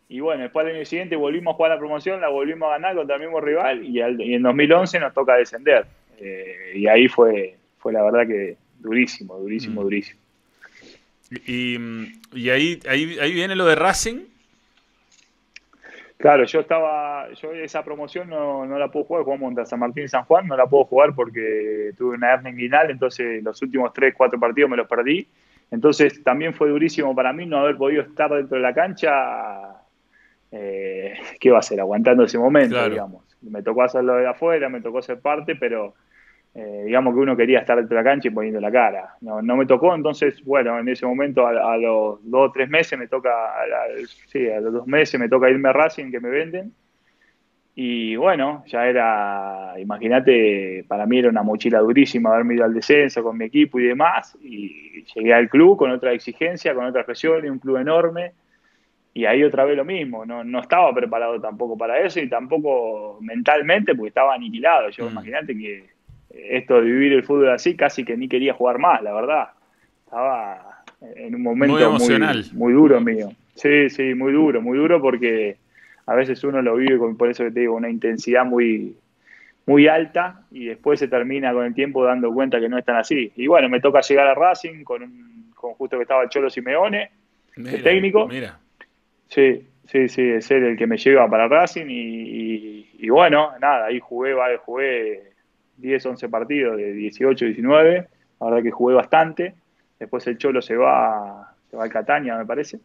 [0.09, 2.95] Y bueno, después al año siguiente volvimos a jugar la promoción, la volvimos a ganar
[2.95, 5.85] contra el mismo rival y, en 2011 nos toca descender.
[6.17, 9.83] Eh, y ahí fue, fue la verdad que durísimo, durísimo, mm.
[9.83, 10.19] durísimo.
[11.45, 11.77] Y,
[12.33, 14.21] y ahí, ahí, ahí viene lo de Racing.
[16.17, 20.03] Claro, yo estaba, yo esa promoción no, no la puedo jugar, jugamos contra San Martín
[20.05, 23.93] y San Juan, no la puedo jugar porque tuve una hernia inguinal, entonces los últimos
[23.93, 25.27] tres, cuatro partidos me los perdí.
[25.71, 29.68] Entonces también fue durísimo para mí no haber podido estar dentro de la cancha.
[30.51, 31.79] Eh, ¿Qué va a ser?
[31.79, 33.23] Aguantando ese momento, digamos.
[33.41, 35.93] Me tocó hacerlo de afuera, me tocó ser parte, pero
[36.55, 39.15] eh, digamos que uno quería estar dentro de la cancha y poniendo la cara.
[39.21, 42.97] No, no me tocó, entonces, bueno, en ese momento a, los dos o tres meses
[42.99, 43.65] me toca, a,
[44.27, 46.73] sí, a los dos meses me toca irme a Racing que me venden.
[47.75, 53.23] Y bueno, ya era, imagínate, para mí era una mochila durísima haberme ido al descenso
[53.23, 54.37] con mi equipo y demás.
[54.41, 58.33] Y llegué al club con otra exigencia, con otra presión, y un club enorme.
[59.19, 63.17] Y ahí otra vez lo mismo, no, no estaba preparado tampoco para eso y tampoco
[63.19, 64.89] mentalmente porque estaba aniquilado.
[64.91, 65.11] Yo, mm.
[65.11, 65.89] imagínate que
[66.29, 69.49] esto de vivir el fútbol así, casi que ni quería jugar más, la verdad.
[70.05, 70.83] Estaba
[71.17, 72.45] en un momento muy, emocional.
[72.53, 73.33] muy, duro mío.
[73.55, 75.57] Sí, sí, muy duro, muy duro porque
[76.05, 78.95] a veces uno lo vive con, por eso que te digo, una intensidad muy,
[79.65, 82.95] muy alta y después se termina con el tiempo dando cuenta que no es tan
[82.95, 83.33] así.
[83.35, 86.49] Y bueno, me toca llegar a Racing con, un, con justo que estaba el Cholo
[86.49, 87.11] Simeone,
[87.57, 88.25] el técnico.
[88.25, 88.57] Mira.
[89.29, 93.85] Sí, sí, sí, es él el que me lleva para Racing y, y bueno, nada,
[93.85, 95.31] ahí jugué, jugué
[95.77, 98.07] 10, 11 partidos de 18, 19.
[98.39, 99.55] La verdad que jugué bastante.
[99.97, 102.79] Después el Cholo se va, se va al Cataña, me parece.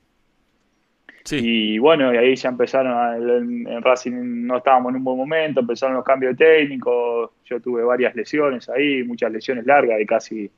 [1.24, 1.38] Sí.
[1.42, 5.96] Y bueno, y ahí ya empezaron, en Racing no estábamos en un buen momento, empezaron
[5.96, 10.50] los cambios de técnico, yo tuve varias lesiones ahí, muchas lesiones largas de casi,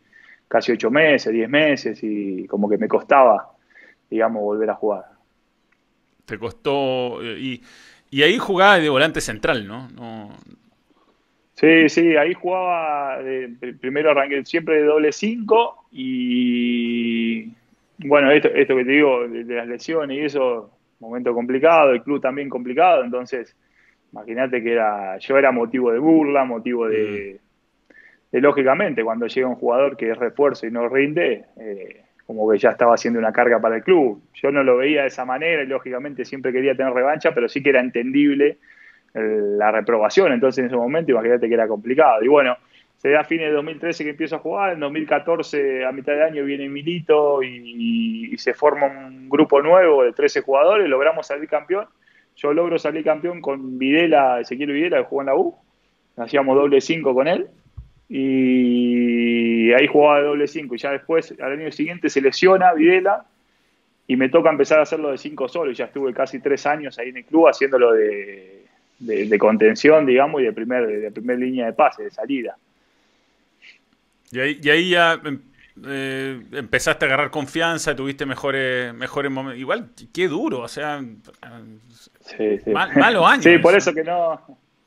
[0.49, 3.49] casi 8 meses, 10 meses, y como que me costaba,
[4.11, 5.05] digamos, volver a jugar.
[6.27, 7.63] Te costó, eh, y,
[8.11, 9.89] y ahí jugaba de volante central, ¿no?
[9.89, 10.31] no
[11.57, 13.19] Sí, sí, ahí jugaba,
[13.81, 17.47] primero arranqué siempre de doble 5 y
[17.99, 22.21] bueno, esto, esto que te digo, de, las lesiones y eso, momento complicado, el club
[22.21, 23.57] también complicado, entonces
[24.13, 27.41] imagínate que era, yo era motivo de burla, motivo de,
[28.33, 28.37] mm.
[28.37, 32.71] lógicamente, cuando llega un jugador que es refuerzo y no rinde, eh, como que ya
[32.71, 34.21] estaba haciendo una carga para el club.
[34.35, 37.63] Yo no lo veía de esa manera y lógicamente siempre quería tener revancha, pero sí
[37.63, 38.59] que era entendible
[39.15, 40.33] la reprobación.
[40.33, 42.23] Entonces en ese momento imagínate que era complicado.
[42.23, 42.57] Y bueno,
[42.97, 46.25] se da a fines de 2013 que empiezo a jugar, en 2014 a mitad de
[46.25, 51.87] año viene Milito y, se forma un grupo nuevo de 13 jugadores, logramos salir campeón.
[52.37, 55.55] Yo logro salir campeón con Videla, Ezequiel Videla, que jugó en la U.
[56.19, 57.47] Hacíamos doble 5 con él.
[58.09, 60.75] Y ahí jugaba de doble 5.
[60.75, 63.25] Y ya después, al año siguiente, se lesiona Videla
[64.07, 65.71] y me toca empezar a hacerlo de 5 solo.
[65.71, 68.67] Y ya estuve casi 3 años ahí en el club haciéndolo de
[68.99, 72.57] de, contención, digamos, y de primer, de primer línea de pase, de salida.
[74.31, 75.41] Y ahí, y ahí ya em,
[75.87, 79.61] eh, empezaste a agarrar confianza, tuviste mejores, mejores momentos.
[79.61, 81.03] Igual, qué duro, o sea,
[82.21, 82.71] sí, sí.
[82.71, 83.43] malo año.
[83.43, 84.41] Sí, por eso que no,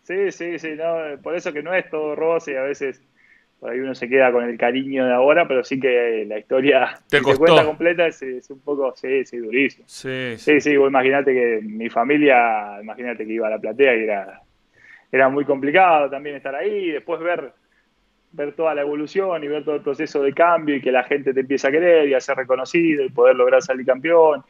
[0.04, 3.02] sí, sí, sí, no, por eso que no es todo roce, a veces
[3.60, 6.98] por ahí uno se queda con el cariño de ahora, pero sí que la historia
[7.10, 9.84] ¿Te cuenta completa es, un poco, sí, sí, durísimo.
[9.88, 14.04] Sí, sí, sí, vos imagínate que mi familia, imagínate que iba a la platea y
[14.04, 14.42] era,
[15.12, 17.52] era muy complicado también estar ahí, y después ver,
[18.32, 21.34] ver toda la evolución y ver todo el proceso de cambio y que la gente
[21.34, 24.42] te empieza a querer y a ser reconocido y poder lograr salir campeón.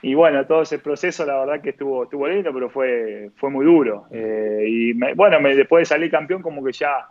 [0.00, 3.66] Y bueno, todo ese proceso la verdad que estuvo, estuvo lindo, pero fue, fue muy
[3.66, 4.06] duro.
[4.12, 7.08] Eh, y bueno, me, después de salir campeón como que ya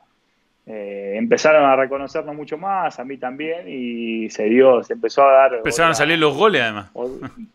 [0.69, 5.31] eh, empezaron a reconocernos mucho más, a mí también, y se dio, se empezó a
[5.31, 5.53] dar.
[5.55, 6.91] Empezaron a salir los goles además.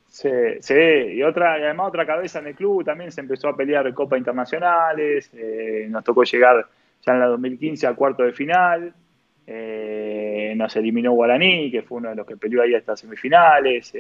[0.09, 3.57] sí, sí, y otra, y además otra cabeza en el club también se empezó a
[3.57, 6.67] pelear Copa Internacionales, eh, nos tocó llegar
[7.05, 8.95] ya en la 2015 al cuarto de final,
[9.47, 13.93] eh, nos eliminó Guaraní, que fue uno de los que peleó ahí hasta semifinales,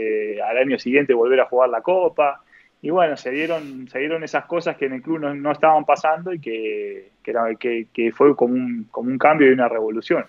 [0.42, 2.42] al año siguiente volver a jugar la Copa
[2.85, 6.35] y bueno, se dieron, se dieron esas cosas que en el club no, estaban pasando
[6.35, 10.25] y que, que, fue como un, como un cambio y una revolución.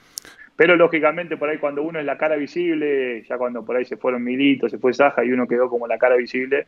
[0.56, 3.98] Pero lógicamente por ahí cuando uno es la cara visible, ya cuando por ahí se
[3.98, 6.68] fueron Milito, se fue Saja y uno quedó como la cara visible,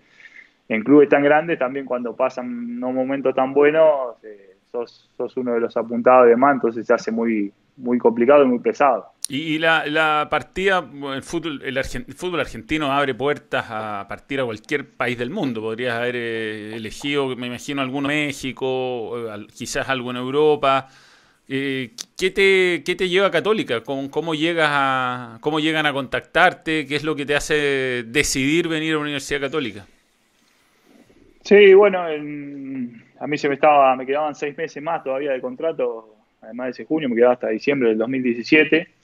[0.67, 5.53] en clubes tan grandes también cuando pasan unos momentos tan buenos, eh, sos, sos, uno
[5.53, 9.11] de los apuntados de más, entonces se hace muy, muy complicado y muy pesado.
[9.27, 11.83] Y, la, la, partida, el fútbol, el,
[12.15, 15.61] fútbol argentino abre puertas a partir a cualquier país del mundo.
[15.61, 19.17] Podrías haber eh, elegido, me imagino, alguno México,
[19.51, 20.87] quizás algo en Europa.
[21.49, 23.81] Eh, ¿qué, te, ¿Qué te lleva a Católica?
[23.81, 26.85] ¿Cómo, ¿Cómo, llegas a, ¿Cómo llegan a contactarte?
[26.85, 29.87] ¿Qué es lo que te hace decidir venir a la Universidad Católica?
[31.41, 36.15] Sí, bueno, a mí se me estaba, me quedaban seis meses más todavía de contrato,
[36.41, 38.94] además de ese junio, me quedaba hasta diciembre del 2017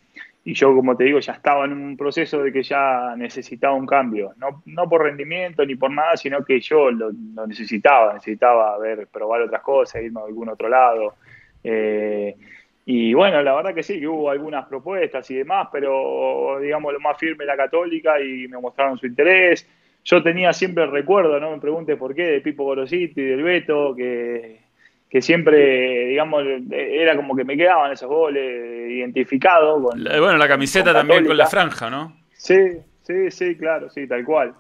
[0.44, 3.86] y yo, como te digo, ya estaba en un proceso de que ya necesitaba un
[3.86, 7.12] cambio, no, no por rendimiento ni por nada, sino que yo lo,
[7.46, 11.14] necesitaba, necesitaba ver, probar otras cosas, irme a algún otro lado.
[11.64, 12.36] Eh,
[12.86, 17.00] y bueno, la verdad que sí, que hubo algunas propuestas y demás, pero digamos lo
[17.00, 19.68] más firme la católica y me mostraron su interés.
[20.04, 23.94] Yo tenía siempre el recuerdo, no me preguntes por qué, de Pipo Gorositi, del Beto,
[23.96, 24.60] que
[25.12, 29.84] que siempre, digamos, era como que me quedaban esos goles identificados.
[29.84, 32.16] Con, bueno, la camiseta también con la franja, ¿no?
[32.32, 34.54] Sí, sí, sí, claro, sí, tal cual.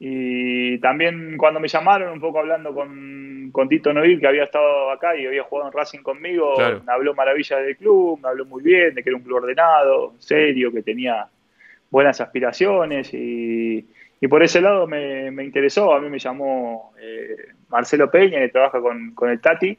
[0.00, 4.90] Y también cuando me llamaron, un poco hablando con, con Tito Noir, que había estado
[4.90, 6.54] acá y había jugado en Racing conmigo,
[6.84, 10.14] me habló maravilla del club, me habló muy bien, de que era un club ordenado,
[10.18, 11.28] serio, que tenía
[11.88, 13.86] buenas aspiraciones y,
[14.20, 15.94] y por ese lado me, me, interesó.
[15.94, 17.36] A mí me llamó eh,
[17.68, 19.78] Marcelo Peña, que trabaja con, con el Tati,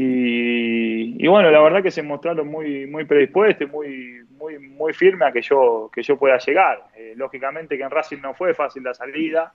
[0.00, 5.32] y, bueno, la verdad que se mostraron muy, muy predispuestos, muy, muy, muy firme a
[5.32, 6.84] que yo, que yo pueda llegar.
[6.96, 9.52] Eh, lógicamente que en Racing no fue fácil la salida,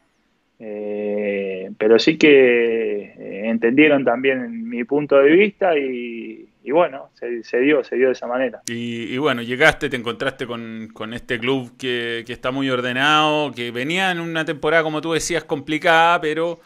[0.59, 7.85] eh, pero sí que eh, entendieron también mi punto de vista y, bueno, se, dio,
[7.85, 8.63] se dio de esa manera.
[8.67, 14.11] Y, bueno, llegaste, te encontraste con, este club que, que, está muy ordenado, que venía
[14.11, 16.59] en una temporada, como tú decías, complicada, pero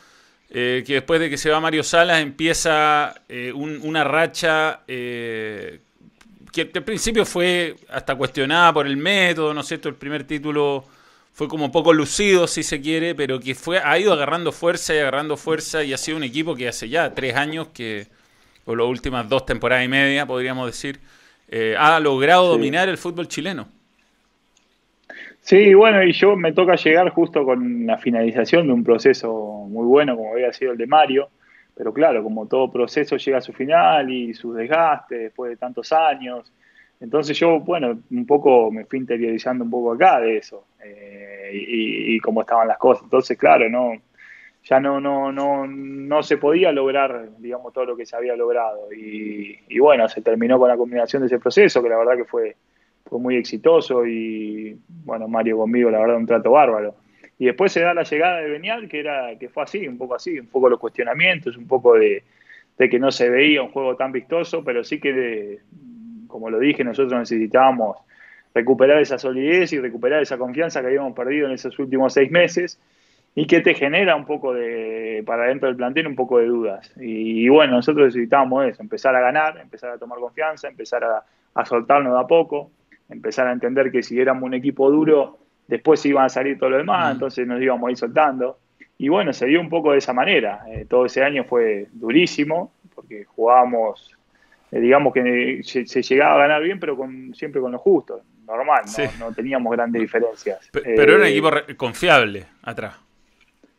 [0.50, 5.82] eh, que después de que se va Mario Salas empieza eh, una racha eh,
[6.54, 9.90] que al principio fue hasta cuestionada por el método, ¿no es cierto?
[9.90, 10.86] El primer título
[11.34, 15.00] fue como poco lucido, si se quiere, pero que fue ha ido agarrando fuerza y
[15.00, 18.08] agarrando fuerza y ha sido un equipo que hace ya tres años que,
[18.66, 21.00] o las últimas dos temporadas y media, podríamos decir,
[21.78, 23.68] ha logrado dominar el fútbol chileno.
[25.48, 29.32] Sí, bueno, y yo me toca llegar justo con la finalización de un proceso
[29.70, 31.30] muy bueno como había sido el de Mario,
[31.74, 35.94] pero claro, como todo proceso llega a su final y su desgaste después de tantos
[35.94, 36.52] años,
[37.00, 42.20] entonces yo, bueno, un poco me fui interiorizando un poco acá de eso eh, y,
[42.20, 43.04] cómo estaban las cosas.
[43.06, 43.94] Entonces, claro, no,
[44.66, 48.92] ya no, no, no, no se podía lograr, digamos, todo lo que se había logrado.
[48.92, 52.26] Y, y bueno, se terminó con la combinación de ese proceso, que la verdad que
[52.26, 52.58] fue
[53.08, 56.96] fue muy exitoso y bueno, Mario conmigo, la verdad, un trato bárbaro.
[57.40, 60.16] Y después se da la llegada de Benial, que era que fue así, un poco
[60.16, 62.24] así, un poco los cuestionamientos, un poco de,
[62.78, 65.60] que no se veía un juego tan vistoso, pero sí que,
[66.28, 67.98] como lo dije, nosotros necesitábamos
[68.56, 72.80] recuperar esa solidez y recuperar esa confianza que habíamos perdido en esos últimos seis meses
[73.36, 76.92] y que te genera un poco de, para dentro del plantel, un poco de dudas.
[77.00, 81.66] Y, bueno, nosotros necesitábamos eso, empezar a ganar, empezar a tomar confianza, empezar a, a
[81.66, 82.72] soltarnos de a poco
[83.10, 86.78] empezar a entender que si éramos un equipo duro, después iban a salir todo lo
[86.78, 88.60] demás, entonces nos íbamos a ir soltando.
[88.98, 90.64] Y bueno, se dio un poco de esa manera.
[90.70, 94.18] Eh, todo ese año fue durísimo, porque jugábamos,
[94.72, 98.84] eh, digamos que se, llegaba a ganar bien, pero con, siempre con lo justo, normal,
[99.20, 100.70] no, teníamos grandes diferencias.
[100.72, 102.96] Pero, era un eh, equipo confiable atrás.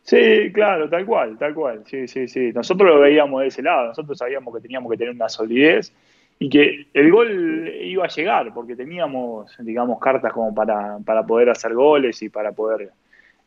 [0.03, 1.83] Sí, claro, tal cual, tal cual.
[1.85, 2.51] Sí, sí, sí.
[2.55, 5.93] Nosotros lo veíamos de ese lado, nosotros sabíamos que teníamos que tener una solidez
[6.38, 11.51] y que el gol iba a llegar, porque teníamos, digamos, cartas como para, para poder
[11.51, 12.90] hacer goles y para poder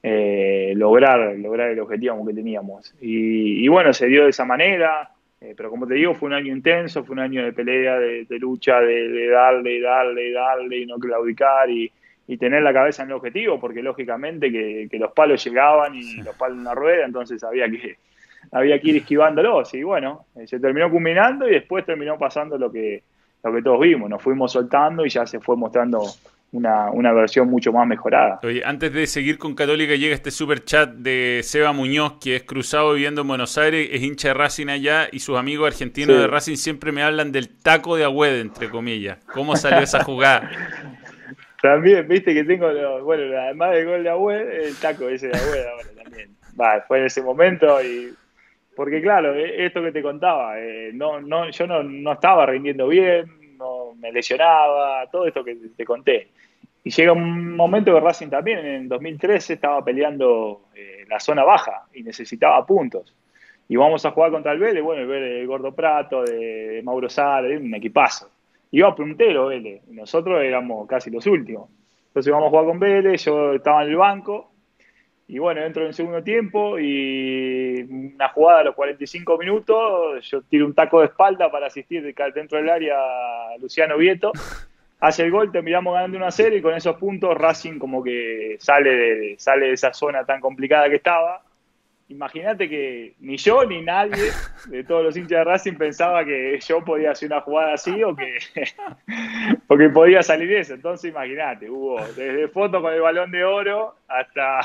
[0.03, 2.93] eh, lograr, lograr el objetivo que teníamos.
[2.99, 6.53] Y, bueno, se dio de esa manera, eh, pero como te digo, fue un año
[6.53, 11.69] intenso, fue un año de pelea, de, lucha, de, darle, darle, darle y no claudicar
[11.69, 11.91] y,
[12.39, 16.33] tener la cabeza en el objetivo, porque lógicamente que, que los palos llegaban y los
[16.37, 17.97] palos en la rueda, entonces había que
[18.51, 19.73] había que ir esquivándolos.
[19.73, 23.03] Y bueno, eh, se terminó culminando y después terminó pasando lo que,
[23.43, 24.09] lo que todos vimos.
[24.09, 26.03] Nos fuimos soltando y ya se fue mostrando
[26.51, 28.39] una, una, versión mucho más mejorada.
[28.43, 32.43] Oye, antes de seguir con Católica, llega este super chat de Seba Muñoz, que es
[32.43, 36.27] cruzado viviendo en Buenos Aires, es hincha de Racing allá, y sus amigos argentinos de
[36.27, 39.17] Racing siempre me hablan del taco de Agüed, entre comillas.
[39.33, 40.49] ¿Cómo salió esa jugada?
[41.61, 42.67] También, viste que tengo,
[43.03, 46.35] bueno, además del gol de Agüed, el taco ese de Agüed ahora también.
[46.59, 48.11] Va, fue en ese momento y
[48.75, 53.57] porque claro, e, esto que te contaba, eh, no, no, yo no, estaba rindiendo bien,
[53.57, 56.29] no me lesionaba, todo esto que te conté.
[56.83, 61.85] y llega un momento que Racing también en 2013 estaba peleando eh, la zona baja
[61.93, 63.15] y necesitaba puntos.
[63.67, 67.09] Y vamos a jugar contra el Vélez, bueno, el Vélez de Gordo Prato, de, Mauro
[67.09, 68.29] Sara, un equipazo.
[68.71, 71.69] Iba puntero Vélez, y nosotros éramos casi los últimos.
[72.07, 74.50] Entonces vamos a jugar con Vélez, yo estaba en el banco,
[75.31, 80.41] y bueno, entro en el segundo tiempo y una jugada a los 45 minutos, yo
[80.41, 82.03] tiro un taco de espalda para asistir
[82.35, 84.33] dentro del área a Luciano Vieto
[84.99, 88.89] hace el gol, terminamos ganando una serie y con esos puntos Racing como que sale
[88.89, 91.41] de, sale de esa zona tan complicada que estaba.
[92.09, 94.31] Imagínate que ni yo ni nadie
[94.65, 98.13] de todos los hinchas de Racing pensaba que yo podía hacer una jugada así o
[98.13, 98.37] que,
[99.65, 100.73] porque podía salir eso.
[100.73, 104.59] Entonces imagínate, hubo desde foto con el balón de oro hasta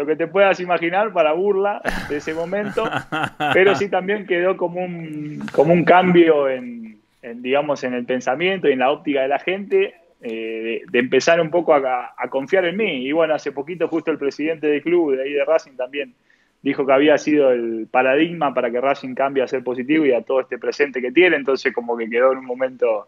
[0.00, 2.84] lo que te puedas imaginar para burla de ese momento,
[3.52, 8.72] pero sí también quedó como un, como un cambio en, digamos, en el pensamiento y
[8.72, 13.06] en la óptica de la gente, eh, de, empezar un poco a, confiar en mí.
[13.06, 16.14] Y bueno, hace poquito justo el presidente del club, de ahí de Racing también,
[16.62, 20.22] dijo que había sido el paradigma para que Racing cambie a ser positivo y a
[20.22, 23.06] todo este presente que tiene, entonces como que quedó en un momento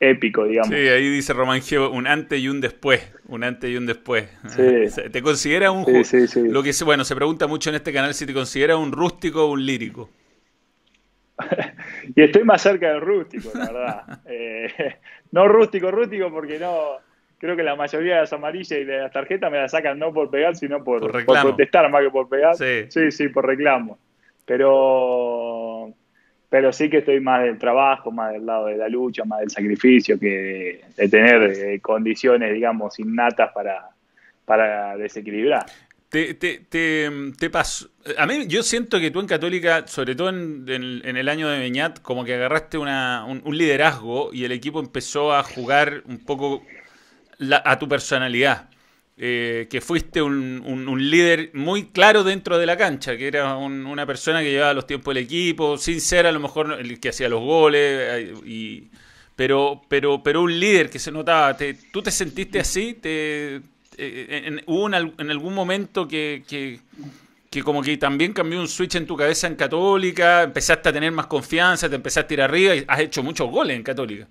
[0.00, 0.68] épico, digamos.
[0.68, 4.28] Sí, ahí dice Román Geo, un antes y un después, un antes y un después.
[5.12, 6.04] ¿Te considera un...
[6.04, 8.92] Sí, sí, Lo que, bueno, se pregunta mucho en este canal si te considera un
[8.92, 10.10] rústico o un lírico.
[12.14, 14.20] y estoy más cerca del rústico, la verdad.
[14.28, 14.96] Eh,
[15.32, 16.98] no rústico, rústico, porque no.
[17.38, 20.12] Creo que la mayoría de las amarillas y de las tarjetas me las sacan no
[20.12, 22.56] por pegar, sino por, protestar más que por pegar.
[22.56, 22.86] Sí.
[22.88, 23.98] sí, sí, por reclamo.
[24.46, 25.92] Pero,
[26.48, 29.50] pero sí que estoy más del trabajo, más del lado de la lucha, más del
[29.50, 33.90] sacrificio, que de, tener eh, condiciones, digamos, innatas para,
[34.44, 35.66] para desequilibrar.
[36.08, 37.90] Te, te, te, paso.
[38.16, 42.00] A mí, yo siento que tú en Católica, sobre todo en, el año de Beñat,
[42.00, 46.62] como que agarraste una, un, liderazgo y el equipo empezó a jugar un poco
[47.64, 48.70] a tu personalidad.
[49.18, 54.04] Eh, que fuiste un, un, líder muy claro dentro de la cancha, que era una
[54.04, 57.26] persona que llevaba los tiempos del equipo, sin ser a lo mejor el que hacía
[57.30, 58.90] los goles, eh, y,
[59.34, 61.56] pero, pero, pero un líder que se notaba.
[61.90, 62.92] ¿Tú te sentiste así?
[62.92, 68.96] ¿Te, eh, en, hubo en algún momento que, que, como que también cambió un switch
[68.96, 72.76] en tu cabeza en Católica, empezaste a tener más confianza, te empezaste a ir arriba
[72.76, 74.28] y has hecho muchos goles en Católica.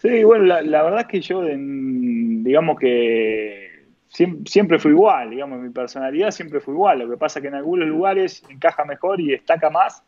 [0.00, 6.30] Sí, bueno, la, verdad es que yo, digamos que siempre, fui igual, digamos, mi personalidad
[6.30, 7.00] siempre fue igual.
[7.00, 10.02] Lo que pasa es que en algunos lugares encaja mejor y destaca más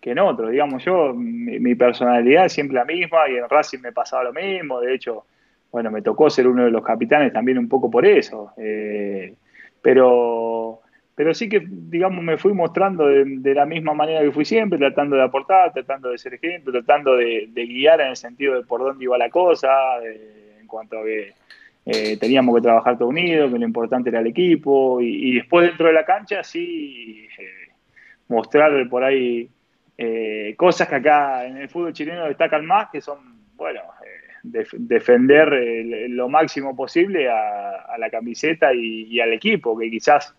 [0.00, 0.52] que en otros.
[0.52, 4.32] Digamos, yo, mi, mi personalidad es siempre la misma y en Racing me pasaba lo
[4.32, 4.80] mismo.
[4.80, 5.24] De hecho,
[5.72, 8.52] bueno, me tocó ser uno de los capitanes también un poco por eso.
[8.58, 9.34] Eh,
[9.80, 10.81] pero,
[11.14, 15.16] pero sí que, digamos, me fui mostrando de, la misma manera que fui siempre, tratando
[15.16, 19.04] de aportar, tratando de ser ejemplo, tratando de, guiar en el sentido de por dónde
[19.04, 19.68] iba la cosa,
[20.02, 21.32] en cuanto a que
[21.84, 25.88] eh, teníamos que trabajar todo unido, que lo importante era el equipo, y, después dentro
[25.88, 27.72] de la cancha sí eh,
[28.28, 29.48] mostrar por ahí
[30.56, 33.18] cosas que acá en el fútbol chileno destacan más, que son,
[33.54, 33.82] bueno,
[34.42, 35.52] defender
[36.10, 40.34] lo máximo posible a, la camiseta y, al equipo, que quizás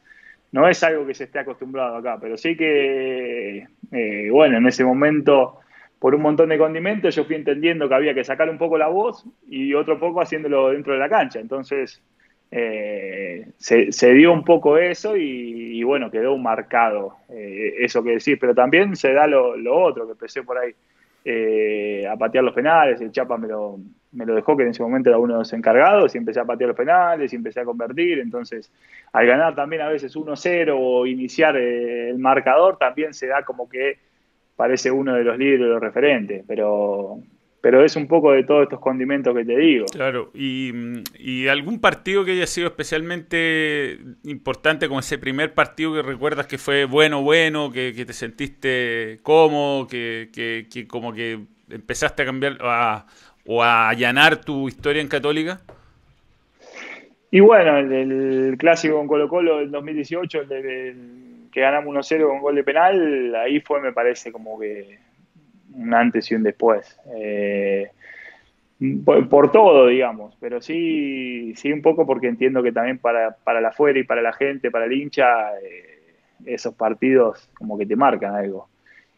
[0.54, 4.86] no es algo que se esté acostumbrado acá, pero sí que, eh, bueno, en ese
[4.86, 5.60] momento,
[5.98, 8.88] por un montón de condimentos, yo fui entendiendo que había que sacar un poco la
[8.88, 11.40] voz y otro poco haciéndolo dentro de la cancha.
[11.40, 12.04] Entonces,
[12.52, 18.54] eh, se, dio un poco eso y, bueno, quedó marcado eh, eso que decís, pero
[18.54, 20.72] también se da lo, lo otro, que empecé por ahí
[21.26, 23.80] eh, a patear los penales, el Chapa me lo,
[24.14, 26.46] me lo dejó, que en ese momento era uno de los encargados, y empecé a
[26.46, 28.72] patear los penales, y empecé a convertir, entonces
[29.12, 33.70] al ganar también a veces 1-0 o iniciar eh, el marcador, también se da como
[33.70, 33.98] que
[34.56, 37.20] parece uno de los líderes, de los referentes, pero
[37.64, 39.86] pero es un poco de todos estos condimentos que te digo.
[39.86, 46.46] Claro, y, algún partido que haya sido especialmente importante, como ese primer partido que recuerdas
[46.46, 51.40] que fue bueno, bueno, que, te sentiste cómodo, que, que, como que
[51.70, 52.58] empezaste a cambiar
[53.46, 55.62] o a allanar tu historia en Católica.
[57.32, 62.56] Y bueno, el, clásico con Colo Colo del 2018, el, que ganamos 1-0 con gol
[62.56, 65.00] de penal, ahí fue, me parece, como que
[65.74, 67.00] un antes y un después.
[67.16, 67.90] Eh,
[69.04, 73.70] por, todo, digamos, pero sí, sí un poco porque entiendo que también para, para la
[73.70, 76.16] afuera y para la gente, para el hincha, eh,
[76.46, 78.68] esos partidos como que te marcan algo.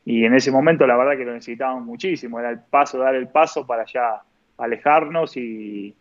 [0.06, 3.28] Y en ese momento la verdad que lo necesitábamos muchísimo, era el paso, dar el
[3.28, 4.22] paso para ya
[4.58, 5.96] alejarnos y,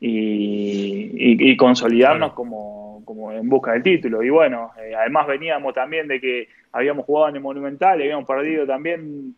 [0.00, 4.22] y, consolidarnos como, como, en busca del título.
[4.22, 8.26] Y bueno, eh, además veníamos también de que habíamos jugado en el Monumental, y habíamos
[8.26, 9.34] perdido también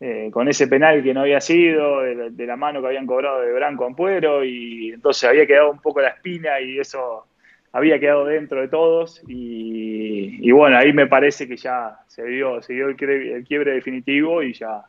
[0.00, 3.52] eh, con ese penal que no había sido, de, la mano que habían cobrado de
[3.52, 7.26] Branco Ampuero, y entonces había quedado un poco la espina y eso
[7.72, 9.22] había quedado dentro de todos.
[9.26, 14.52] Y, bueno, ahí me parece que ya se dio, se dio el, quiebre, definitivo y
[14.52, 14.82] ya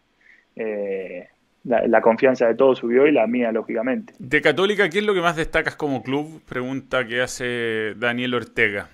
[0.56, 1.28] eh,
[1.64, 4.14] la, confianza de todos subió y la mía, lógicamente.
[4.20, 6.42] De Católica, ¿qué es lo que más destacas como club?
[6.48, 8.90] Pregunta que hace Daniel Ortega.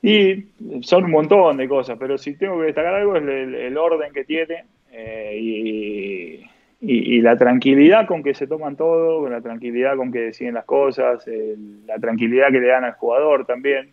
[0.00, 0.46] Y
[0.82, 4.24] son un montón de cosas, pero si tengo que destacar algo es el, orden que
[4.24, 6.47] tiene eh, y,
[6.80, 11.24] la tranquilidad con que se toman todo, con la tranquilidad con que deciden las cosas,
[11.86, 13.90] la tranquilidad que le dan al jugador también.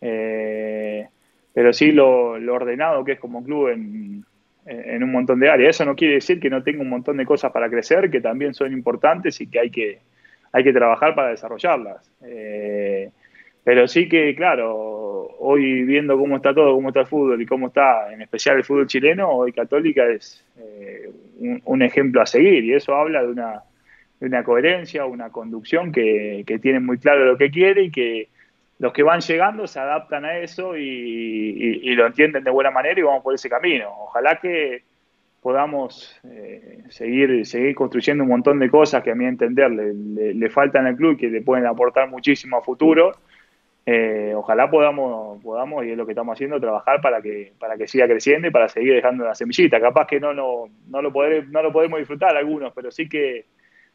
[0.00, 1.08] Eh,
[1.52, 4.24] pero sí lo, ordenado que es como club en,
[4.66, 5.76] en, un montón de áreas.
[5.76, 8.54] Eso no quiere decir que no tenga un montón de cosas para crecer, que también
[8.54, 9.98] son importantes y que hay que,
[10.52, 12.10] hay que trabajar para desarrollarlas.
[12.22, 13.10] Eh,
[13.64, 17.68] pero sí que, claro, hoy viendo cómo está todo, cómo está el fútbol y cómo
[17.68, 20.44] está en especial el fútbol chileno, hoy Católica es
[21.64, 23.62] un, ejemplo a seguir y eso habla de una,
[24.20, 28.28] de una coherencia, una conducción que, tiene muy claro lo que quiere y que
[28.78, 33.02] los que van llegando se adaptan a eso y, lo entienden de buena manera y
[33.02, 33.88] vamos por ese camino.
[34.00, 34.82] Ojalá que
[35.40, 40.50] podamos eh, seguir, seguir construyendo un montón de cosas que a mi entender le, le
[40.50, 43.12] faltan al club y que le pueden aportar muchísimo a futuro
[43.84, 47.88] eh, ojalá podamos, podamos, y es lo que estamos haciendo, trabajar para que, para que
[47.88, 49.80] siga creciendo y para seguir dejando la semillita.
[49.80, 53.46] Capaz que no, no, no, lo, no lo podemos disfrutar algunos, pero sí que,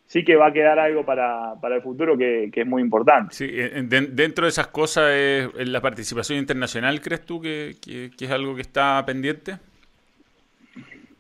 [0.06, 3.34] sí que va a quedar algo para, para el futuro que, es muy importante.
[3.34, 5.10] Sí, dentro de esas cosas,
[5.56, 9.58] ¿la participación internacional crees tú que, que es algo que está pendiente?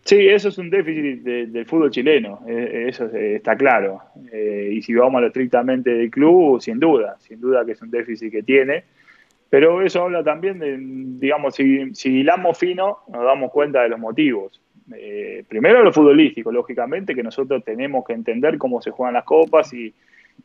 [0.08, 3.99] Sí, eso es un déficit del fútbol chileno, eh, eso está claro.
[4.32, 7.82] Eh, y si vamos a lo estrictamente del club, sin duda, sin duda que es
[7.82, 8.86] un déficit que tiene.
[9.49, 13.99] Pero eso habla también de, digamos, si, si hilamos fino, nos damos cuenta de los
[13.99, 14.62] motivos.
[14.95, 19.74] Eh, primero lo futbolístico, lógicamente, que nosotros tenemos que entender cómo se juegan las copas
[19.74, 19.93] y,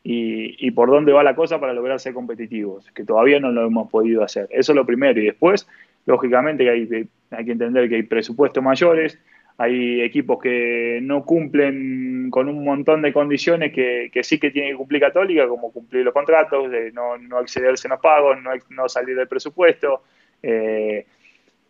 [0.03, 3.89] y, por dónde va la cosa para lograr ser competitivos, que todavía no lo hemos
[3.89, 4.49] podido hacer.
[4.51, 5.21] Eso es lo primero.
[5.21, 5.69] Y después,
[6.05, 9.17] lógicamente, hay, hay que entender que hay presupuestos mayores,
[9.57, 14.77] hay equipos que no cumplen con un montón de condiciones que, sí que tiene que
[14.77, 18.89] cumplir Católica, como cumplir los contratos, de no, no excederse en los pagos, no, no
[18.89, 20.03] salir del presupuesto.
[20.41, 21.05] Eh,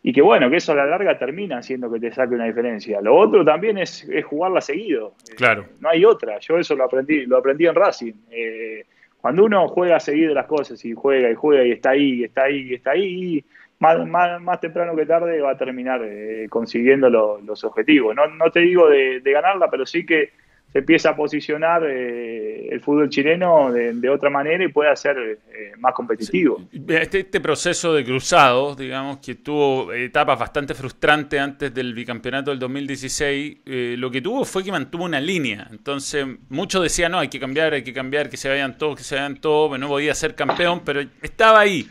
[0.05, 2.99] y que bueno, que eso a la larga termina haciendo que te saque una diferencia.
[3.01, 5.15] Lo otro también es, jugarla seguido.
[5.31, 5.65] Eh, claro.
[5.79, 6.39] no hay otra.
[6.39, 8.13] Yo eso lo aprendí, lo aprendí en Racing.
[8.29, 8.85] Eh,
[9.21, 12.43] cuando uno juega seguido las cosas y juega y juega y está ahí, y está
[12.43, 13.45] ahí, y está ahí,
[13.83, 18.15] más, más, temprano que tarde va a terminar eh, consiguiendo los objetivos.
[18.15, 20.31] No, no te digo de, ganarla, pero sí que
[20.71, 25.73] se empieza a posicionar eh, el fútbol chileno de, otra manera y puede ser eh,
[25.77, 26.61] más competitivo.
[26.71, 32.59] Este, este, proceso de cruzados, digamos, que tuvo etapas bastante frustrantes antes del bicampeonato del
[32.59, 33.57] 2016,
[33.97, 35.67] lo que tuvo fue que mantuvo una línea.
[35.69, 39.03] Entonces, muchos decían, no, hay que cambiar, hay que cambiar, que se vayan todos, que
[39.03, 41.87] se vayan todos, no podía ser campeón, pero estaba ahí.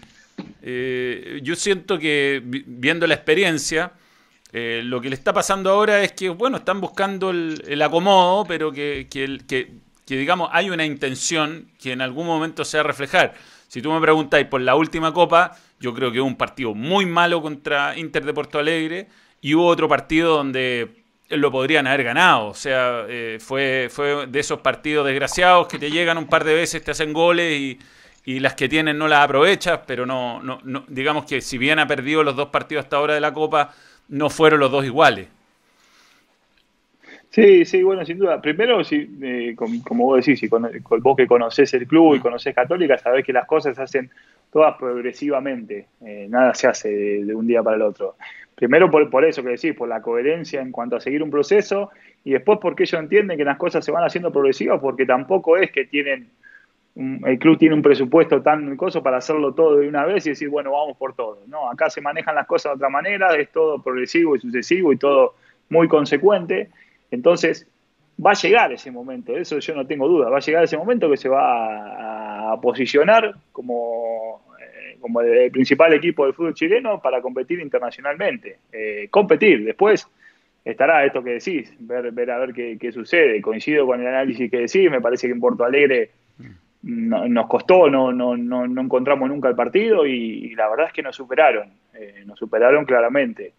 [0.62, 3.92] Eh, yo siento que viendo la experiencia,
[4.52, 8.70] eh, lo que le está pasando ahora es que, bueno, están buscando el, acomodo, pero
[8.70, 9.72] que, que,
[10.06, 13.34] digamos, hay una intención que en algún momento se va a reflejar.
[13.66, 17.06] Si tú me preguntáis por la última copa, yo creo que hubo un partido muy
[17.06, 19.08] malo contra Inter de Porto Alegre
[19.40, 22.48] y hubo otro partido donde lo podrían haber ganado.
[22.48, 26.54] O sea, eh, fue, fue de esos partidos desgraciados que te llegan un par de
[26.54, 27.78] veces, te hacen goles y,
[28.24, 31.78] y las que tienen no las aprovechas, pero no, no, no, digamos que si bien
[31.78, 33.74] ha perdido los dos partidos hasta ahora de la Copa,
[34.08, 35.28] no fueron los dos iguales.
[37.32, 38.42] Sí, sí, bueno, sin duda.
[38.42, 40.70] Primero, si, eh, como, vos decís, si con,
[41.00, 44.10] vos que conocés el club y conocés Católica, sabés que las cosas se hacen
[44.52, 48.16] todas progresivamente, eh, nada se hace de, un día para el otro.
[48.54, 51.90] Primero por, por eso que decís, por la coherencia en cuanto a seguir un proceso,
[52.22, 55.72] y después porque ellos entienden que las cosas se van haciendo progresivas, porque tampoco es
[55.72, 56.28] que tienen
[56.94, 60.48] el club tiene un presupuesto tan coso para hacerlo todo de una vez y decir,
[60.50, 61.38] bueno, vamos por todo.
[61.46, 64.98] No, acá se manejan las cosas de otra manera, es todo progresivo y sucesivo y
[64.98, 65.34] todo
[65.70, 66.68] muy consecuente.
[67.10, 67.66] Entonces,
[68.24, 71.10] va a llegar ese momento, eso yo no tengo duda, va a llegar ese momento
[71.10, 77.22] que se va a, posicionar como, eh, como el principal equipo del fútbol chileno para
[77.22, 78.58] competir internacionalmente.
[78.70, 80.06] Eh, competir, después
[80.62, 83.40] estará esto que decís, ver, ver a ver qué, qué sucede.
[83.40, 86.10] Coincido con el análisis que decís, me parece que en Porto Alegre
[86.82, 91.02] nos costó, no, no, no, no, encontramos nunca el partido y, la verdad es que
[91.02, 93.54] nos superaron, eh, nos superaron claramente.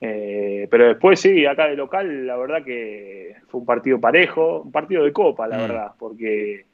[0.00, 4.72] Eh, pero después sí, acá de local, la verdad que fue un partido parejo, un
[4.72, 5.60] partido de copa, la mm.
[5.60, 6.64] verdad, porque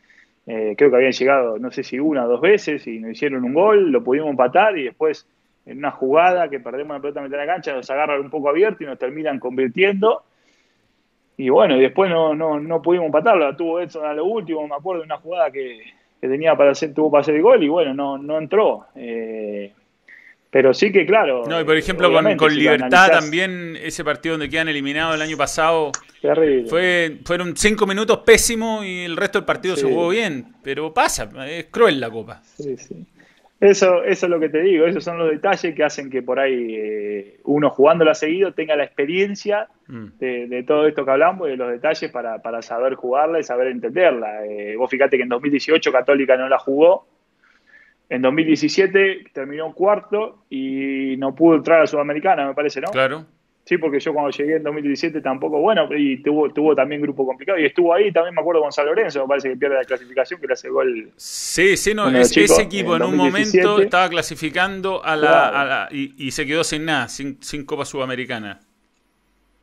[0.46, 3.42] eh, creo que habían llegado, no sé si una o dos veces y nos hicieron
[3.42, 5.26] un gol, lo pudimos empatar y después
[5.64, 8.84] en una jugada que perdemos la pelota en la cancha, nos agarran un poco abierto
[8.84, 10.22] y nos terminan convirtiendo.
[11.38, 13.54] Y bueno, y después no, no, no pudimos empatarlo.
[13.56, 15.80] Tuvo Edson a lo último, me acuerdo de una jugada que,
[16.20, 18.86] que tenía para hacer, tuvo para hacer el gol y bueno, no, no entró.
[18.94, 19.72] Eh,
[20.50, 21.44] pero sí que, claro.
[21.46, 25.36] No, y por ejemplo, con, con Libertad también, ese partido donde quedan eliminados el año
[25.36, 25.92] pasado.
[26.68, 30.54] Fue, fueron cinco minutos pésimos y el resto del partido se jugó bien.
[30.62, 32.40] Pero pasa, es cruel la copa.
[32.42, 33.04] Sí, sí.
[33.58, 36.38] Eso, eso es lo que te digo, esos son los detalles que hacen que por
[36.38, 40.06] ahí eh, uno jugándola seguido tenga la experiencia mm.
[40.18, 43.68] de, todo esto que hablamos y de los detalles para, para saber jugarla y saber
[43.68, 44.44] entenderla.
[44.44, 47.06] Eh, vos fíjate que en 2018 Católica no la jugó,
[48.10, 52.88] en 2017 terminó un cuarto y no pudo entrar a Sudamericana, me parece, ¿no?
[52.88, 53.24] Claro.
[53.66, 57.58] Sí, porque yo cuando llegué en 2017 tampoco, bueno, y tuvo, tuvo también grupo complicado.
[57.58, 60.40] Y estuvo ahí, también me acuerdo con San Lorenzo, me parece que pierde la clasificación,
[60.40, 61.10] que le hace gol.
[61.16, 66.62] Sí, sí, no, ese equipo en, un momento estaba clasificando a la, y, se quedó
[66.62, 68.60] sin nada, sin, sin Copa Sudamericana.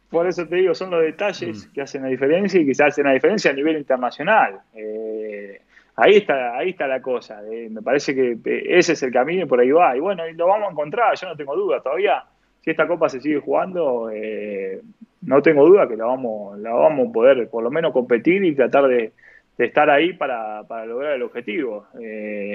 [0.10, 1.72] Por eso te digo, son los detalles mm.
[1.74, 4.60] que hacen la diferencia y que se hacen la diferencia a nivel internacional.
[4.76, 5.62] Eh,
[5.95, 7.41] ahí está, ahí está la cosa.
[7.49, 9.95] Eh, me parece que eh, ese es el camino y por ahí va.
[9.95, 11.82] Y bueno, lo vamos a encontrar, yo no tengo duda.
[11.82, 12.22] Todavía,
[12.64, 14.82] si esta copa se sigue jugando, eh,
[15.22, 18.55] no tengo duda que la vamos, la vamos a poder por lo menos competir y
[18.55, 19.11] tratar de,
[19.57, 21.88] estar ahí para, lograr el objetivo.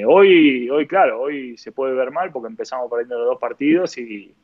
[0.07, 4.35] hoy, hoy, claro, hoy se puede ver mal porque empezamos perdiendo los dos partidos y,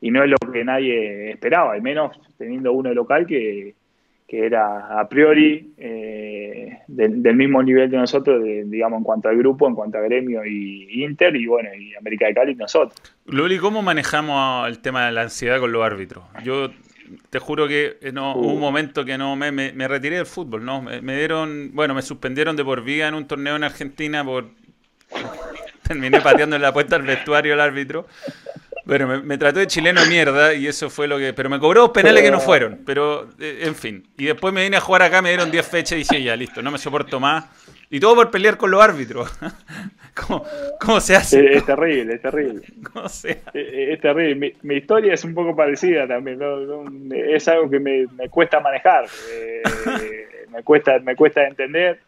[0.00, 3.74] y no es lo que nadie esperaba, al menos teniendo uno de local que
[4.26, 9.68] que era a priori eh, del, mismo nivel de nosotros, digamos, en cuanto al grupo,
[9.68, 12.94] en cuanto a gremio y Inter, y bueno, y América de Cali nosotros.
[13.26, 16.24] Luli, ¿cómo manejamos el tema de la ansiedad con los árbitros?
[16.42, 16.70] Yo
[17.30, 18.60] te juro que eh, no, hubo un uh.
[18.60, 20.80] momento que no me, me, retiré del fútbol, ¿no?
[20.82, 24.46] Me, dieron, bueno, me suspendieron de por vida en un torneo en Argentina por...
[25.86, 28.06] Terminé pateando en la puerta al vestuario el árbitro.
[28.84, 31.32] Bueno, me, trató de chileno mierda y eso fue lo que.
[31.32, 32.80] Pero me cobró penales que no fueron.
[32.84, 34.06] Pero, eh, en fin.
[34.18, 36.60] Y después me vine a jugar acá, me dieron 10 fechas y dije, ya, listo,
[36.60, 37.46] no me soporto más.
[37.90, 39.30] Y todo por pelear con los árbitros.
[40.80, 41.54] ¿Cómo, se hace?
[41.54, 42.62] Es, terrible, es terrible.
[42.92, 43.92] ¿Cómo se hace?
[43.92, 44.54] Es, terrible.
[44.62, 46.40] Mi, historia es un poco parecida también.
[47.12, 49.06] es algo que me, cuesta manejar.
[49.32, 49.62] Eh,
[50.52, 52.00] me, cuesta, me cuesta entender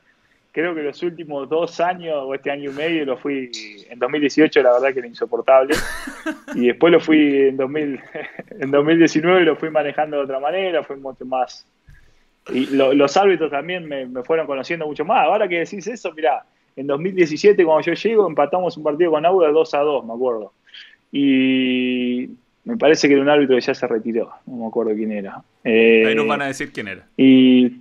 [0.56, 3.50] creo que los últimos dos años o este año y medio lo fui,
[3.90, 5.74] en 2018 la verdad que era insoportable,
[6.54, 8.00] y después lo fui en, 2000,
[8.60, 11.66] en 2019 lo fui manejando de otra manera, fue mucho más...
[12.48, 15.24] Y los árbitros también me, fueron conociendo mucho más.
[15.24, 16.44] Ahora que decís eso, mirá,
[16.76, 20.52] en 2017 cuando yo llego empatamos un partido con Auda 2 a 2, me acuerdo.
[21.10, 22.30] Y
[22.66, 25.42] me parece que era un árbitro que ya se retiró, no me acuerdo quién era.
[25.64, 27.06] Ahí nos van a decir quién era.
[27.16, 27.80] Y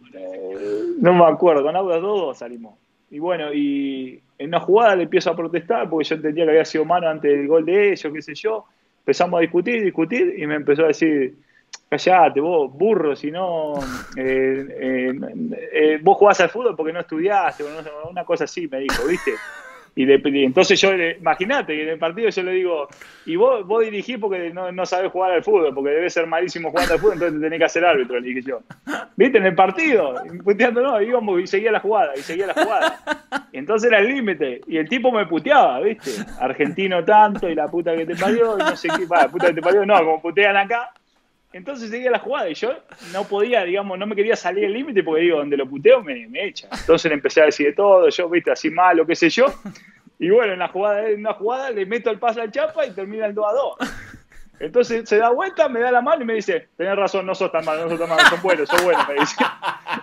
[0.99, 2.75] no me acuerdo, con Auda 2 salimos.
[3.09, 6.65] Y bueno, y en una jugada le empiezo a protestar porque yo entendía que había
[6.65, 8.65] sido mano antes del gol de ellos, qué sé yo.
[8.99, 11.35] Empezamos a discutir, discutir, y me empezó a decir,
[11.89, 13.73] callate, vos, burro, si no,
[14.17, 15.13] eh, eh,
[15.73, 17.63] eh, vos jugás al fútbol porque no estudiaste,
[18.09, 19.31] una cosa así, me dijo, ¿viste?
[19.97, 20.11] Y,
[20.43, 22.87] entonces yo, imagínate, en el partido yo le digo,
[23.25, 26.69] y vos, vos dirigís porque no, no sabés jugar al fútbol, porque debes ser malísimo
[26.69, 28.59] jugando al fútbol, entonces te tenés que hacer árbitro, le dije yo.
[29.15, 29.37] ¿Viste?
[29.37, 32.99] En el partido, puteando no, íbamos y seguía la jugada, y seguía la jugada.
[33.53, 36.11] Entonces era el límite, y el tipo me puteaba, ¿viste?
[36.41, 39.53] Argentino tanto, y la puta que te parió, y no sé qué, la puta que
[39.53, 40.91] te parió, no, como putean acá,
[41.55, 42.75] entonces seguía la jugada y yo
[43.13, 46.27] no podía, digamos, no me quería salir el límite porque digo, donde lo puteo me,
[46.33, 46.67] echa.
[46.69, 49.45] Entonces le empecé a decir de todo, yo, viste, así malo, qué sé yo.
[50.19, 52.91] Y bueno, en la jugada, en una jugada le meto el pase al chapa y
[52.91, 53.75] termina el 2 a 2.
[54.59, 57.51] Entonces se da vuelta, me da la mano y me dice, tenés razón, no sos
[57.53, 59.35] tan malo, no sos tan malo, son buenos, son buenos, me dice.